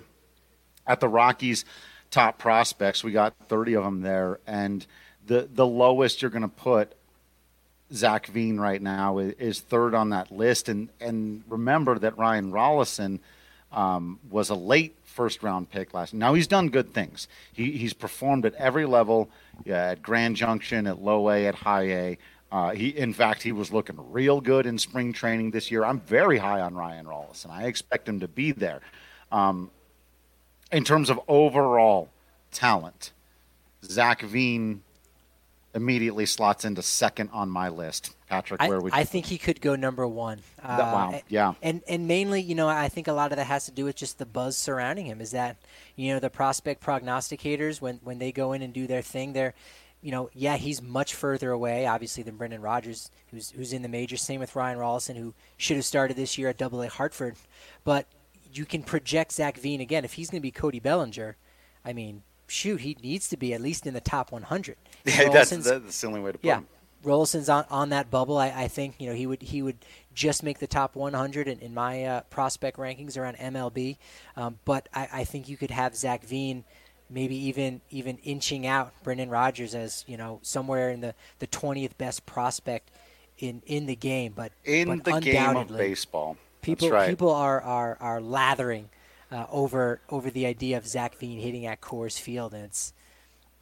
[0.88, 1.66] at the Rockies'
[2.10, 4.86] top prospects, we got 30 of them there, and
[5.28, 6.94] the the lowest you're going to put
[7.94, 10.68] Zach Veen right now is, third on that list.
[10.68, 13.20] And and remember that Ryan Rolison
[13.72, 16.16] um, was a late first round pick last.
[16.16, 17.28] Now he's done good things.
[17.54, 19.30] He, he's performed at every level,
[19.64, 22.18] yeah, at Grand Junction, at Low A, at High A.
[22.52, 25.84] Uh, he, in fact, he was looking real good in spring training this year.
[25.84, 27.50] I'm very high on Ryan Rolison.
[27.50, 28.82] I expect him to be there.
[29.32, 29.70] Um,
[30.72, 32.10] in terms of overall
[32.52, 33.12] talent,
[33.84, 34.82] Zach Veen
[35.74, 38.16] immediately slots into second on my list.
[38.28, 40.40] Patrick, where I, would I think he could go number one?
[40.62, 43.66] Uh, wow, yeah, and and mainly, you know, I think a lot of that has
[43.66, 45.22] to do with just the buzz surrounding him.
[45.22, 45.58] Is that
[45.96, 49.54] you know the prospect prognosticators when when they go in and do their thing, they're
[50.02, 53.90] you know, yeah, he's much further away, obviously, than Brendan Rodgers, who's who's in the
[53.90, 54.18] major.
[54.18, 57.36] Same with Ryan Rolison, who should have started this year at Double A Hartford.
[57.84, 58.08] But
[58.54, 61.36] you can project Zach Veen again if he's going to be Cody Bellinger.
[61.84, 64.78] I mean, shoot, he needs to be at least in the top 100.
[65.06, 66.68] Yeah, that's, that's the only way to put yeah, him.
[67.04, 68.38] Rolison's on, on that bubble.
[68.38, 69.78] I, I, think you know he would he would
[70.14, 73.98] just make the top 100 in, in my uh, prospect rankings around MLB.
[74.36, 76.66] Um, but I, I, think you could have Zach Veen
[77.10, 81.98] maybe even even inching out Brendan Rodgers as you know somewhere in the the twentieth
[81.98, 82.89] best prospect
[83.39, 84.34] in in the game.
[84.36, 87.10] But in but the game of baseball, people right.
[87.10, 88.89] people are are are lathering
[89.32, 92.93] uh, over over the idea of Zach Veen hitting at Coors Field, and it's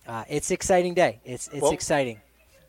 [0.08, 1.20] uh, it's exciting day.
[1.26, 2.22] It's it's well, exciting.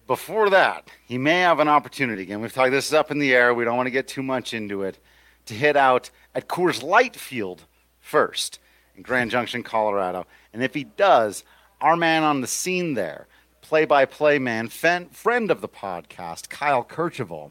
[0.07, 2.41] Before that, he may have an opportunity again.
[2.41, 3.55] We've talked this is up in the air.
[3.55, 4.99] We don't want to get too much into it.
[5.47, 7.67] To hit out at Coors Light Field
[8.01, 8.59] first
[8.97, 10.27] in Grand Junction, Colorado.
[10.53, 11.45] And if he does,
[11.81, 13.27] our man on the scene there,
[13.61, 17.51] play by play man, friend of the podcast, Kyle Kercheval,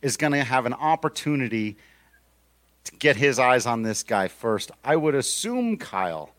[0.00, 1.76] is going to have an opportunity
[2.84, 4.70] to get his eyes on this guy first.
[4.84, 6.30] I would assume, Kyle,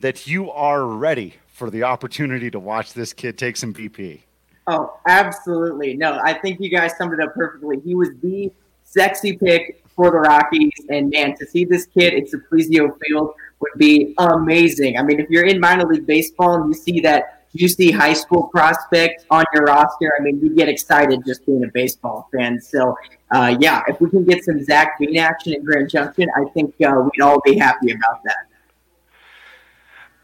[0.00, 4.20] that you are ready for the opportunity to watch this kid take some BP.
[4.66, 5.96] Oh, absolutely.
[5.96, 7.80] No, I think you guys summed it up perfectly.
[7.84, 12.24] He was the sexy pick for the Rockies, and man, to see this kid at
[12.24, 14.98] Suplizio Field would be amazing.
[14.98, 18.48] I mean, if you're in minor league baseball and you see that juicy high school
[18.48, 22.60] prospect on your roster, I mean, you get excited just being a baseball fan.
[22.60, 22.94] So,
[23.30, 26.74] uh, yeah, if we can get some Zach Veen action in Grand Junction, I think
[26.84, 28.46] uh, we'd all be happy about that.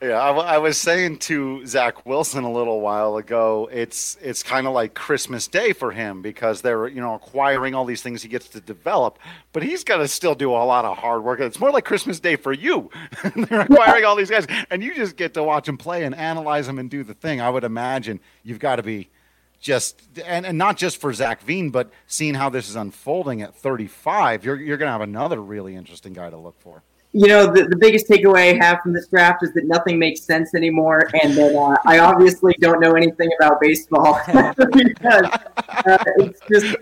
[0.03, 4.67] Yeah, I, I, was saying to Zach Wilson a little while ago, it's it's kind
[4.67, 8.29] of like Christmas Day for him because they're you know acquiring all these things he
[8.29, 9.21] gets to develop,
[9.53, 11.39] but he's got to still do a lot of hard work.
[11.39, 12.91] It's more like Christmas Day for you.
[13.37, 16.67] they're acquiring all these guys, and you just get to watch them play and analyze
[16.67, 17.41] them and do the thing.
[17.41, 19.09] I would imagine you've got to be
[19.61, 23.55] just and, and not just for Zach Veen, but seeing how this is unfolding at
[23.55, 27.47] 35, you're you're going to have another really interesting guy to look for you know,
[27.47, 31.11] the, the biggest takeaway I have from this draft is that nothing makes sense anymore,
[31.23, 34.19] and that uh, I obviously don't know anything about baseball
[34.57, 35.27] because
[35.69, 36.77] uh, it's just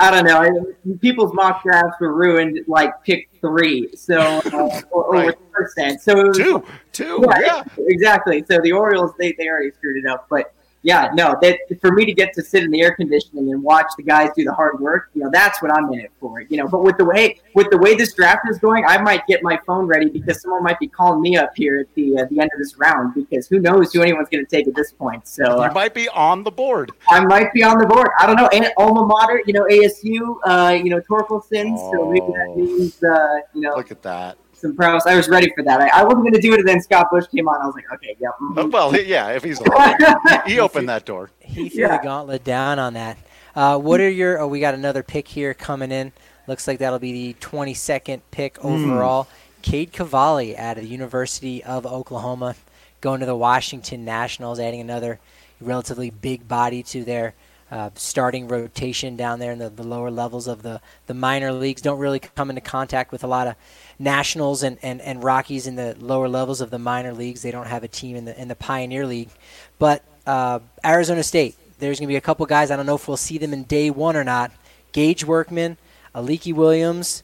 [0.00, 0.38] I don't know.
[0.38, 5.52] I, people's mock drafts were ruined like pick three, so uh, or, right.
[5.52, 6.00] percent.
[6.00, 8.44] So was, two, two, yeah, yeah, exactly.
[8.50, 10.52] So the Orioles they they already screwed it up, but
[10.82, 13.86] yeah, no, that for me to get to sit in the air conditioning and watch
[13.98, 16.40] the guys do the hard work, you know, that's what I'm in it for.
[16.40, 19.26] You know, but with the way with the way this draft is going, I might
[19.26, 22.24] get my phone ready because someone might be calling me up here at the uh,
[22.30, 24.92] the end of this round because who knows who anyone's going to take at this
[24.92, 25.28] point.
[25.28, 26.92] So you uh, might be on the board.
[27.10, 28.08] I might be on the board.
[28.18, 28.48] I don't know.
[28.48, 31.74] And alma mater, you know, ASU, uh, you know, Torkelson.
[31.76, 35.06] Oh, so maybe that means, uh, you know, look at that some pros.
[35.06, 35.80] I was ready for that.
[35.80, 37.60] I, I wasn't going to do it, and then Scott Bush came on.
[37.60, 38.32] I was like, okay, yep.
[38.40, 38.70] Mm-hmm.
[38.70, 41.30] Well, yeah, if he's he, he opened that door.
[41.40, 41.96] He threw yeah.
[41.96, 43.18] the gauntlet down on that.
[43.54, 44.38] Uh, what are your?
[44.38, 46.12] Oh, we got another pick here coming in.
[46.46, 48.66] Looks like that'll be the 22nd pick hmm.
[48.66, 49.24] overall.
[49.24, 49.28] Mm.
[49.62, 52.56] Cade Cavalli out of the University of Oklahoma,
[53.00, 55.20] going to the Washington Nationals, adding another
[55.60, 57.34] relatively big body to their
[57.70, 61.82] uh, starting rotation down there in the, the lower levels of the, the minor leagues.
[61.82, 63.54] Don't really come into contact with a lot of
[63.98, 67.42] Nationals and, and, and Rockies in the lower levels of the minor leagues.
[67.42, 69.30] They don't have a team in the in the Pioneer League,
[69.78, 71.56] but uh, Arizona State.
[71.78, 72.70] There's going to be a couple guys.
[72.70, 74.52] I don't know if we'll see them in day one or not.
[74.92, 75.78] Gage Workman,
[76.14, 77.22] Alika Williams.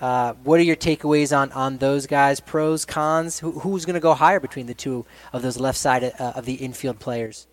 [0.00, 2.40] Uh, what are your takeaways on, on those guys?
[2.40, 3.40] Pros, cons?
[3.40, 6.46] Who, who's going to go higher between the two of those left side uh, of
[6.46, 7.46] the infield players?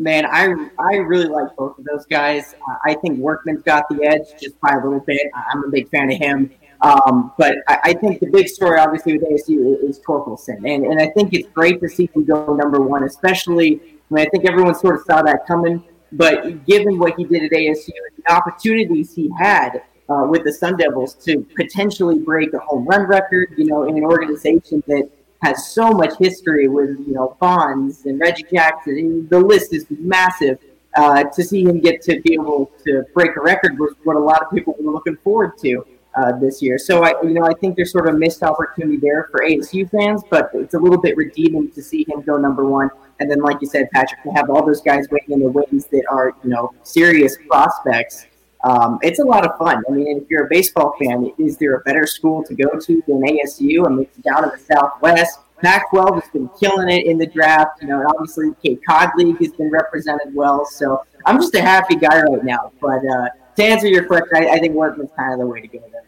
[0.00, 0.46] Man, I
[0.78, 2.54] I really like both of those guys.
[2.86, 5.30] I think Workman's got the edge just by a little bit.
[5.52, 6.50] I'm a big fan of him.
[6.80, 10.58] Um, but I, I, think the big story, obviously, with ASU is Torkelson.
[10.64, 14.26] And, and I think it's great to see him go number one, especially, I mean,
[14.26, 15.84] I think everyone sort of saw that coming.
[16.12, 20.78] But given what he did at ASU, the opportunities he had uh, with the Sun
[20.78, 25.10] Devils to potentially break a home run record, you know, in an organization that
[25.42, 30.58] has so much history with, you know, Bonds and Reggie Jackson, the list is massive.
[30.96, 34.18] Uh, to see him get to be able to break a record was what a
[34.18, 36.78] lot of people were looking forward to uh, this year.
[36.78, 39.88] So I, you know, I think there's sort of a missed opportunity there for ASU
[39.90, 42.90] fans, but it's a little bit redeeming to see him go number one.
[43.20, 45.86] And then, like you said, Patrick, to have all those guys waiting in the wings
[45.86, 48.26] that are, you know, serious prospects.
[48.64, 49.82] Um, it's a lot of fun.
[49.88, 53.02] I mean, if you're a baseball fan, is there a better school to go to
[53.06, 53.86] than ASU?
[53.86, 55.40] I mean, it's down in the Southwest.
[55.62, 57.82] Pac-12 has been killing it in the draft.
[57.82, 60.64] You know, obviously, Cape Cod League has been represented well.
[60.64, 62.72] So I'm just a happy guy right now.
[62.80, 65.68] But uh, to answer your question, I, I think Workman's kind of the way to
[65.68, 65.99] go there.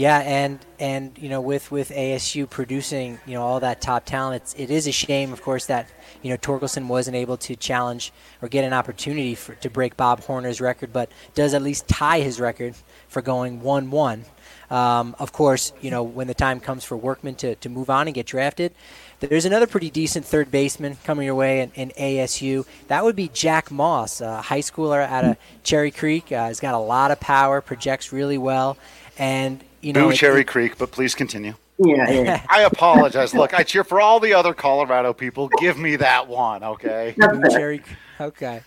[0.00, 4.42] Yeah, and and you know with with ASU producing you know all that top talent,
[4.42, 5.90] it's, it is a shame, of course, that
[6.22, 10.22] you know Torkelson wasn't able to challenge or get an opportunity for, to break Bob
[10.22, 12.76] Horner's record, but does at least tie his record
[13.08, 14.24] for going one one.
[14.70, 18.08] Um, of course, you know when the time comes for Workman to, to move on
[18.08, 18.72] and get drafted,
[19.18, 22.66] there's another pretty decent third baseman coming your way in, in ASU.
[22.88, 26.32] That would be Jack Moss, a high schooler out of Cherry Creek.
[26.32, 28.78] Uh, he's got a lot of power, projects really well,
[29.18, 31.54] and you know, Boo Cherry it, Creek, but please continue.
[31.78, 32.46] Yeah, yeah.
[32.50, 33.34] I apologize.
[33.34, 35.48] Look, I cheer for all the other Colorado people.
[35.58, 37.14] Give me that one, okay?
[37.50, 37.82] Cherry,
[38.20, 38.62] okay.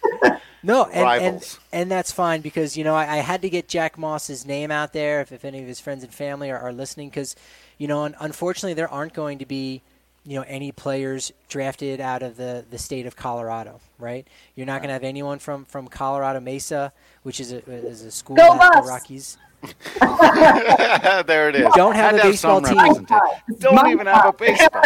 [0.63, 3.97] No, and, and, and that's fine because you know I, I had to get Jack
[3.97, 7.09] Moss's name out there if, if any of his friends and family are, are listening
[7.09, 7.35] because
[7.77, 9.81] you know un- unfortunately there aren't going to be
[10.25, 14.25] you know any players drafted out of the, the state of Colorado, right?
[14.55, 16.93] You're not going to have anyone from, from Colorado Mesa,
[17.23, 19.37] which is a is a school Go that the Rockies
[21.25, 21.67] there it is.
[21.73, 23.05] Don't have Had a to baseball some team.
[23.59, 24.81] Don't My even have a baseball.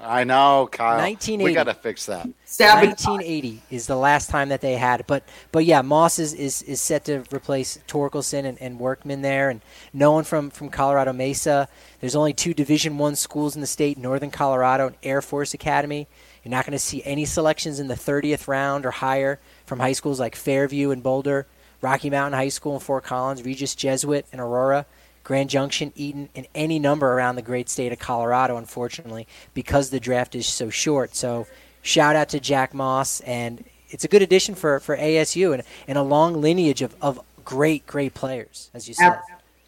[0.00, 0.98] I know, Kyle.
[0.98, 1.44] 1980.
[1.44, 2.26] We got to fix that.
[2.26, 5.06] 1980 is the last time that they had.
[5.06, 9.50] But but yeah, Moss is, is, is set to replace Torkelson and, and Workman there,
[9.50, 9.60] and
[9.92, 11.68] no one from, from Colorado Mesa.
[12.00, 16.08] There's only two Division One schools in the state: Northern Colorado and Air Force Academy.
[16.42, 19.94] You're not going to see any selections in the 30th round or higher from high
[19.94, 21.48] schools like Fairview and Boulder,
[21.80, 24.86] Rocky Mountain High School in Fort Collins, Regis Jesuit and Aurora.
[25.26, 29.98] Grand Junction, Eaton, and any number around the great state of Colorado, unfortunately, because the
[29.98, 31.16] draft is so short.
[31.16, 31.48] So,
[31.82, 35.98] shout out to Jack Moss, and it's a good addition for, for ASU and, and
[35.98, 39.18] a long lineage of, of great, great players, as you said.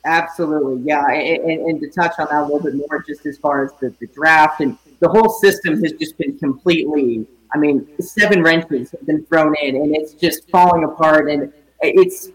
[0.05, 1.05] Absolutely, yeah.
[1.11, 3.73] And, and, and to touch on that a little bit more, just as far as
[3.81, 7.27] the, the draft and the whole system has just been completely.
[7.55, 11.31] I mean, seven wrenches have been thrown in, and it's just falling apart.
[11.31, 12.31] And it's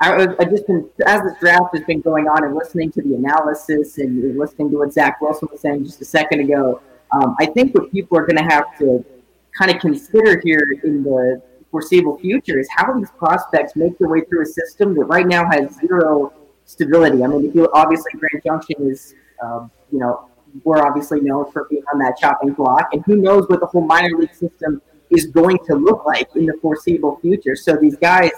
[0.00, 3.14] I, I just been as this draft has been going on and listening to the
[3.14, 6.80] analysis and listening to what Zach Wilson was saying just a second ago.
[7.12, 9.04] Um, I think what people are going to have to
[9.56, 11.40] kind of consider here in the
[11.70, 15.48] foreseeable future is how these prospects make their way through a system that right now
[15.48, 16.32] has zero
[16.64, 17.22] stability.
[17.22, 20.28] I mean, if you obviously Grand Junction is, um, you know,
[20.64, 23.84] we're obviously known for being on that chopping block, and who knows what the whole
[23.84, 24.80] minor league system
[25.10, 27.56] is going to look like in the foreseeable future.
[27.56, 28.30] So these guys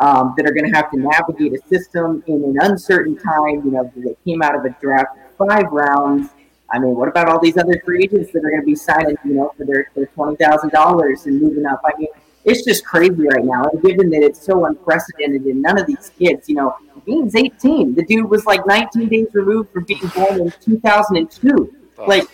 [0.00, 3.70] um, that are going to have to navigate a system in an uncertain time, you
[3.70, 6.30] know, they came out of a draft five rounds.
[6.72, 9.16] I mean, what about all these other free agents that are going to be signing,
[9.24, 11.82] you know, for their, their twenty thousand dollars and moving up?
[11.84, 12.08] I mean,
[12.44, 13.64] it's just crazy right now.
[13.64, 16.74] And given that it's so unprecedented, and none of these kids, you know,
[17.04, 17.94] Veen's eighteen.
[17.94, 21.74] The dude was like nineteen days removed from being born in two thousand and two.
[21.98, 22.24] Like,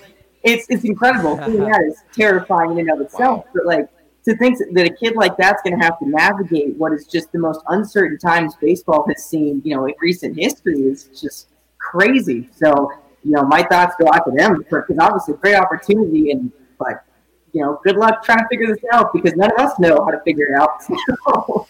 [0.45, 1.37] it's it's incredible.
[1.47, 3.47] Seeing that is terrifying in and of itself.
[3.55, 3.89] But like
[4.27, 7.31] to think that a kid like that's going to have to navigate what is just
[7.33, 11.49] the most uncertain times baseball has seen, you know, in recent history is just
[11.79, 12.49] crazy.
[12.55, 12.91] So,
[13.23, 17.05] you know, my thoughts go out to them because obviously great opportunity and but
[17.53, 20.11] you know, good luck trying to figure this out because none of us know how
[20.11, 21.67] to figure it out.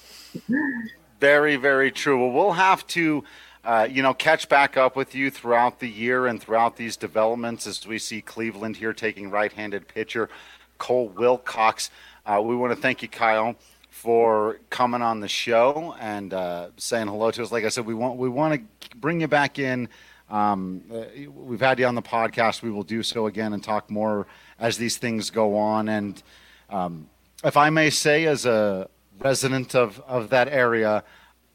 [1.20, 2.20] Very, very true.
[2.20, 3.24] Well, we'll have to,
[3.64, 7.66] uh, you know, catch back up with you throughout the year and throughout these developments
[7.66, 10.28] as we see Cleveland here taking right-handed pitcher
[10.76, 11.90] Cole Wilcox.
[12.26, 13.54] Uh, we want to thank you, Kyle,
[13.88, 17.52] for coming on the show and uh, saying hello to us.
[17.52, 19.88] Like I said, we want we want to bring you back in.
[20.28, 22.62] Um, uh, we've had you on the podcast.
[22.62, 24.26] We will do so again and talk more
[24.58, 25.88] as these things go on.
[25.88, 26.20] And
[26.68, 27.08] um,
[27.44, 28.88] if I may say, as a
[29.20, 31.04] resident of, of that area,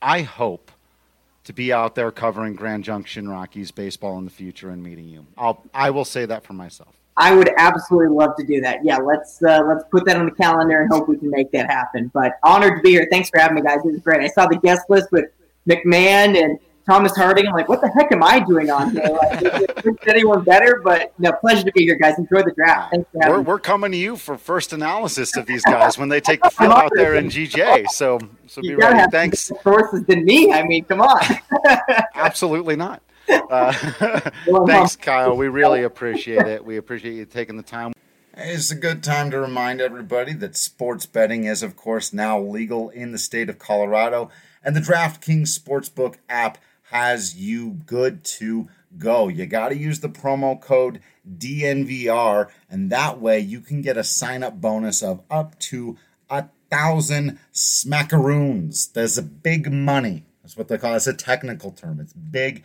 [0.02, 0.72] I hope
[1.44, 5.26] to be out there covering Grand Junction Rockies baseball in the future and meeting you.
[5.38, 7.01] I'll I will say that for myself.
[7.18, 8.84] I would absolutely love to do that.
[8.84, 11.70] Yeah, let's uh, let's put that on the calendar and hope we can make that
[11.70, 12.10] happen.
[12.14, 13.08] But honored to be here.
[13.12, 13.80] Thanks for having me, guys.
[13.84, 14.22] It was great.
[14.22, 15.26] I saw the guest list with
[15.68, 16.58] McMahon and
[16.88, 17.48] Thomas Harding.
[17.48, 19.04] I'm like, what the heck am I doing on here?
[19.22, 20.82] Like, is, anyone better?
[20.84, 22.18] But no, pleasure to be here, guys.
[22.18, 22.92] Enjoy the draft.
[22.92, 23.46] Thanks for having We're, me.
[23.46, 26.72] we're coming to you for first analysis of these guys when they take the field
[26.72, 27.88] out there in GJ.
[27.90, 29.10] So so be You ready.
[29.12, 29.52] Thanks.
[29.64, 30.54] sources than me.
[30.54, 31.22] I mean, come on.
[32.16, 33.02] Absolutely not.
[33.32, 33.72] Uh,
[34.68, 35.36] thanks, Kyle.
[35.36, 36.64] We really appreciate it.
[36.64, 37.94] We appreciate you taking the time.
[38.34, 42.90] It's a good time to remind everybody that sports betting is, of course, now legal
[42.90, 44.30] in the state of Colorado,
[44.64, 46.58] and the DraftKings Sportsbook app
[46.92, 48.68] has you good to
[48.98, 49.28] go.
[49.28, 54.04] You got to use the promo code DNVR, and that way you can get a
[54.04, 55.98] sign up bonus of up to
[56.30, 58.92] a thousand smackaroons.
[58.94, 60.26] There's a big money.
[60.42, 60.98] That's what they call it.
[60.98, 62.00] It's a technical term.
[62.00, 62.64] It's big,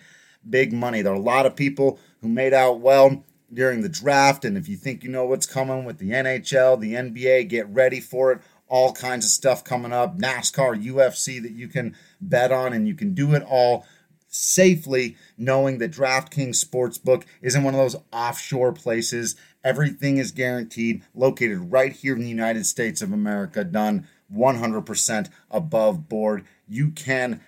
[0.49, 1.03] big money.
[1.03, 4.45] There are a lot of people who made out well during the draft.
[4.45, 8.01] And if you think you know what's coming with the NHL, the NBA, get ready
[8.01, 8.41] for it.
[8.69, 12.95] All kinds of stuff coming up NASCAR, UFC that you can bet on, and you
[12.95, 13.87] can do it all
[14.29, 19.37] safely knowing that DraftKings Sportsbook isn't one of those offshore places.
[19.65, 26.09] Everything is guaranteed, located right here in the United States of America, done 100% above
[26.09, 26.45] board.
[26.69, 27.41] You can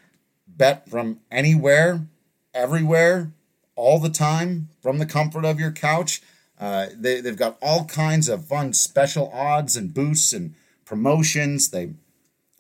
[0.47, 2.07] bet from anywhere,
[2.55, 3.33] everywhere,
[3.77, 6.21] all the time from the comfort of your couch.
[6.59, 11.71] Uh, they, they've got all kinds of fun special odds and boosts and promotions.
[11.71, 11.93] They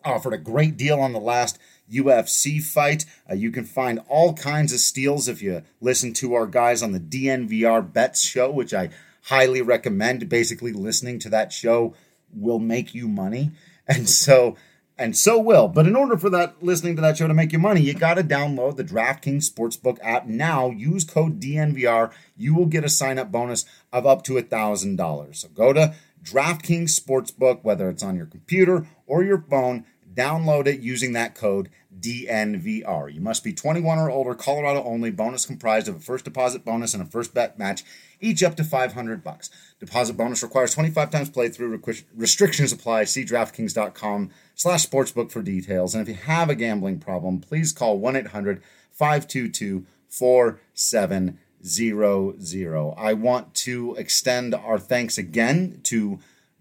[0.04, 1.58] offered a great deal on the last
[1.90, 3.04] UFC fight.
[3.28, 6.92] Uh, you can find all kinds of steals if you listen to our guys on
[6.92, 8.90] the DNVR Bets show, which I
[9.22, 10.28] highly recommend.
[10.28, 11.94] Basically, listening to that show
[12.32, 13.50] will make you money.
[13.90, 14.54] And so
[14.98, 15.68] and so will.
[15.68, 18.14] But in order for that listening to that show to make you money, you got
[18.14, 20.70] to download the DraftKings Sportsbook app now.
[20.70, 22.12] Use code DNVR.
[22.36, 25.36] You will get a sign up bonus of up to $1,000.
[25.36, 30.80] So go to DraftKings Sportsbook, whether it's on your computer or your phone, download it
[30.80, 31.70] using that code
[32.00, 33.12] DNVR.
[33.12, 35.10] You must be 21 or older, Colorado only.
[35.10, 37.82] Bonus comprised of a first deposit bonus and a first bet match,
[38.20, 39.50] each up to 500 bucks.
[39.80, 42.04] Deposit bonus requires 25 times playthrough.
[42.14, 43.04] Restrictions apply.
[43.04, 45.94] See DraftKings.com slash sportsbook for details.
[45.94, 52.94] And if you have a gambling problem, please call 1 800 522 4700.
[52.96, 56.18] I want to extend our thanks again to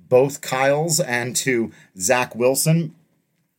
[0.10, 2.94] both Kyles and to Zach Wilson,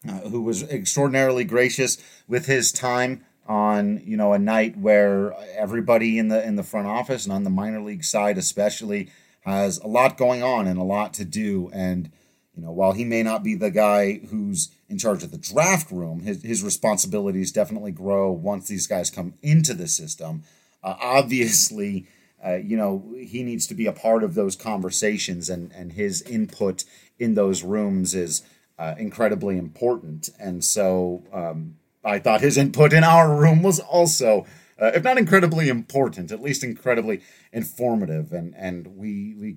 [0.07, 6.18] uh, who was extraordinarily gracious with his time on you know a night where everybody
[6.18, 9.09] in the in the front office and on the minor league side especially
[9.49, 11.70] has a lot going on and a lot to do.
[11.72, 12.11] And,
[12.55, 15.90] you know, while he may not be the guy who's in charge of the draft
[15.90, 20.42] room, his, his responsibilities definitely grow once these guys come into the system.
[20.82, 22.07] Uh, obviously,
[22.44, 26.22] uh, you know, he needs to be a part of those conversations, and, and his
[26.22, 26.84] input
[27.18, 28.42] in those rooms is
[28.79, 30.31] uh, incredibly important.
[30.39, 34.47] And so um, I thought his input in our room was also
[34.81, 37.20] uh, if not incredibly important, at least incredibly
[37.53, 38.33] informative.
[38.33, 39.57] And and we we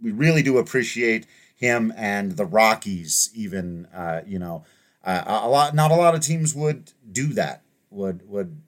[0.00, 1.26] we really do appreciate
[1.56, 3.30] him and the Rockies.
[3.34, 4.64] Even uh, you know,
[5.02, 7.62] uh, a lot not a lot of teams would do that.
[7.90, 8.60] Would would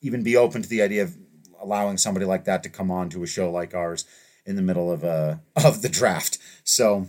[0.00, 1.16] even be open to the idea of
[1.60, 4.04] allowing somebody like that to come on to a show like ours
[4.44, 6.38] in the middle of a of the draft.
[6.64, 7.08] So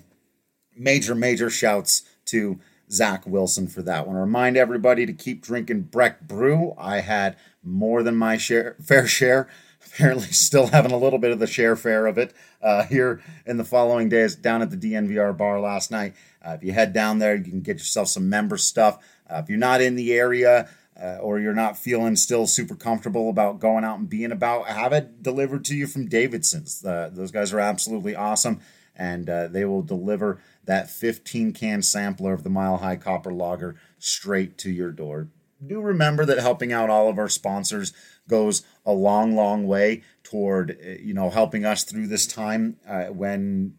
[0.75, 2.59] major major shouts to
[2.91, 4.15] Zach Wilson for that one.
[4.15, 6.73] Remind everybody to keep drinking Breck Brew.
[6.77, 9.47] I had more than my share, fair share.
[9.85, 13.57] Apparently, still having a little bit of the share fare of it uh, here in
[13.57, 16.13] the following days down at the DNVR bar last night.
[16.45, 18.97] Uh, if you head down there, you can get yourself some member stuff.
[19.29, 20.67] Uh, if you're not in the area,
[21.01, 24.93] uh, or you're not feeling still super comfortable about going out and being about, have
[24.93, 26.83] it delivered to you from Davidson's.
[26.83, 28.61] Uh, those guys are absolutely awesome,
[28.95, 33.75] and uh, they will deliver that 15 can sampler of the Mile High Copper Lager
[33.99, 35.29] straight to your door.
[35.65, 37.93] Do remember that helping out all of our sponsors
[38.27, 43.05] goes a long, long way toward uh, you know helping us through this time uh,
[43.05, 43.75] when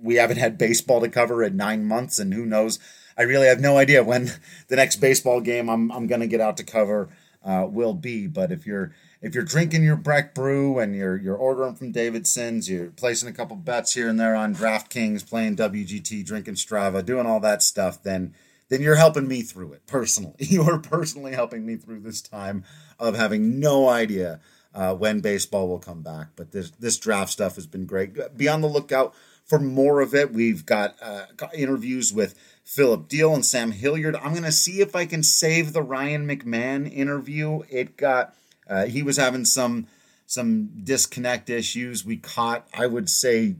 [0.00, 2.78] we haven't had baseball to cover in nine months, and who knows.
[3.16, 4.30] I really have no idea when
[4.68, 7.10] the next baseball game I'm, I'm going to get out to cover
[7.44, 8.26] uh, will be.
[8.26, 12.68] But if you're if you're drinking your Breck brew and you're you're ordering from Davidson's,
[12.68, 17.26] you're placing a couple bets here and there on DraftKings, playing WGT, drinking Strava, doing
[17.26, 18.34] all that stuff, then
[18.68, 20.34] then you're helping me through it personally.
[20.38, 22.64] You're personally helping me through this time
[22.98, 24.40] of having no idea
[24.74, 26.28] uh, when baseball will come back.
[26.36, 28.16] But this this draft stuff has been great.
[28.36, 29.14] Be on the lookout
[29.44, 30.32] for more of it.
[30.32, 34.16] We've got, uh, interviews with Phillip Diehl and Sam Hilliard.
[34.16, 37.62] I'm going to see if I can save the Ryan McMahon interview.
[37.68, 38.34] It got
[38.68, 39.86] uh, he was having some
[40.26, 42.04] some disconnect issues.
[42.04, 43.56] We caught, I would say,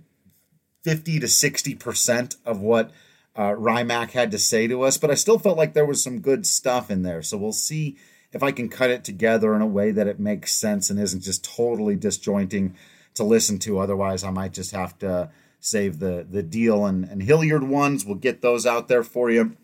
[0.82, 2.90] fifty to sixty percent of what
[3.36, 6.20] uh, Rymac had to say to us, but I still felt like there was some
[6.20, 7.22] good stuff in there.
[7.22, 7.96] So we'll see
[8.32, 11.22] if I can cut it together in a way that it makes sense and isn't
[11.22, 12.74] just totally disjointing
[13.14, 13.78] to listen to.
[13.78, 15.30] Otherwise, I might just have to
[15.60, 18.04] save the the Diehl and, and Hilliard ones.
[18.04, 19.56] We'll get those out there for you,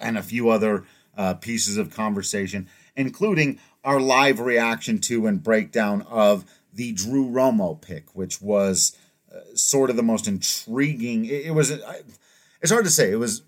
[0.00, 0.84] and a few other
[1.16, 7.80] uh, pieces of conversation, including our live reaction to and breakdown of the Drew Romo
[7.80, 8.96] pick, which was
[9.32, 11.26] uh, sort of the most intriguing.
[11.26, 12.02] It, it was, uh,
[12.60, 13.12] it's hard to say.
[13.12, 13.42] It was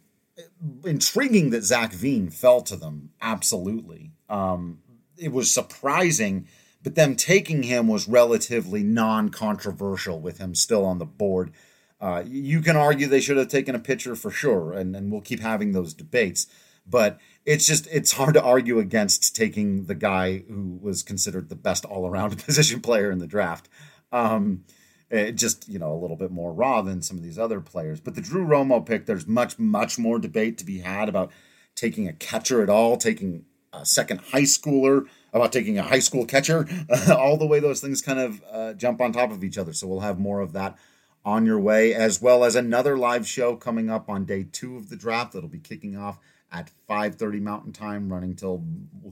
[0.85, 3.11] intriguing that Zach Veen fell to them.
[3.21, 4.13] Absolutely.
[4.29, 4.81] Um,
[5.17, 6.47] it was surprising,
[6.83, 11.53] but them taking him was relatively non controversial with him still on the board.
[12.01, 15.23] Uh, you can argue they should have taken a pitcher for sure, and, and we'll
[15.23, 16.47] keep having those debates.
[16.89, 21.57] But it's just it's hard to argue against taking the guy who was considered the
[21.57, 23.69] best all around position player in the draft.
[24.13, 24.65] Um,
[25.09, 28.01] it just you know a little bit more raw than some of these other players.
[28.01, 31.31] But the Drew Romo pick, there's much much more debate to be had about
[31.75, 36.25] taking a catcher at all, taking a second high schooler, about taking a high school
[36.25, 36.67] catcher.
[37.11, 39.73] all the way those things kind of uh, jump on top of each other.
[39.73, 40.77] So we'll have more of that
[41.25, 44.89] on your way, as well as another live show coming up on day two of
[44.89, 46.19] the draft that'll be kicking off
[46.57, 48.65] at 5:30 Mountain Time, running till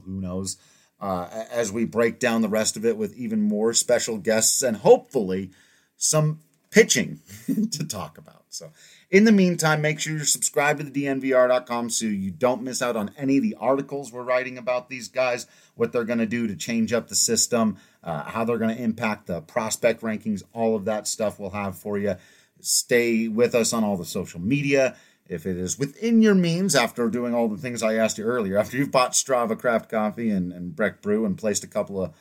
[0.05, 0.57] who knows.
[0.99, 4.77] Uh, as we break down the rest of it with even more special guests and
[4.77, 5.51] hopefully
[5.97, 6.39] some
[6.71, 7.19] pitching
[7.71, 8.43] to talk about.
[8.49, 8.71] So,
[9.11, 12.95] in the meantime, make sure you're subscribed to the DNVR.com so you don't miss out
[12.95, 16.47] on any of the articles we're writing about these guys, what they're going to do
[16.47, 20.75] to change up the system, uh, how they're going to impact the prospect rankings, all
[20.75, 22.15] of that stuff we'll have for you.
[22.61, 24.95] Stay with us on all the social media.
[25.27, 28.57] If it is within your means, after doing all the things I asked you earlier,
[28.57, 32.13] after you've bought Strava Craft Coffee and, and Breck Brew and placed a couple of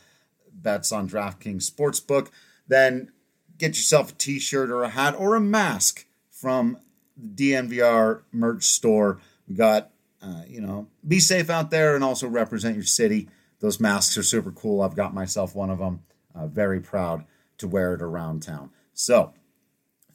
[0.51, 2.31] bets on DraftKings Sportsbook,
[2.67, 3.13] then
[3.59, 6.79] get yourself a t shirt or a hat or a mask from
[7.17, 9.21] the DNVR merch store.
[9.47, 9.91] We got,
[10.23, 13.29] uh, you know, be safe out there and also represent your city.
[13.61, 14.81] Those masks are super cool.
[14.81, 16.03] I've got myself one of them.
[16.35, 17.25] Uh, very proud
[17.59, 18.71] to wear it around town.
[18.95, 19.35] So,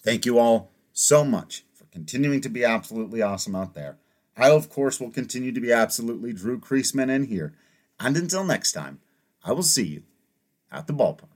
[0.03, 3.97] thank you all so much continuing to be absolutely awesome out there.
[4.37, 7.53] I, of course, will continue to be absolutely Drew Creasman in here.
[7.99, 8.99] And until next time,
[9.43, 10.03] I will see you
[10.71, 11.28] at the ballpark.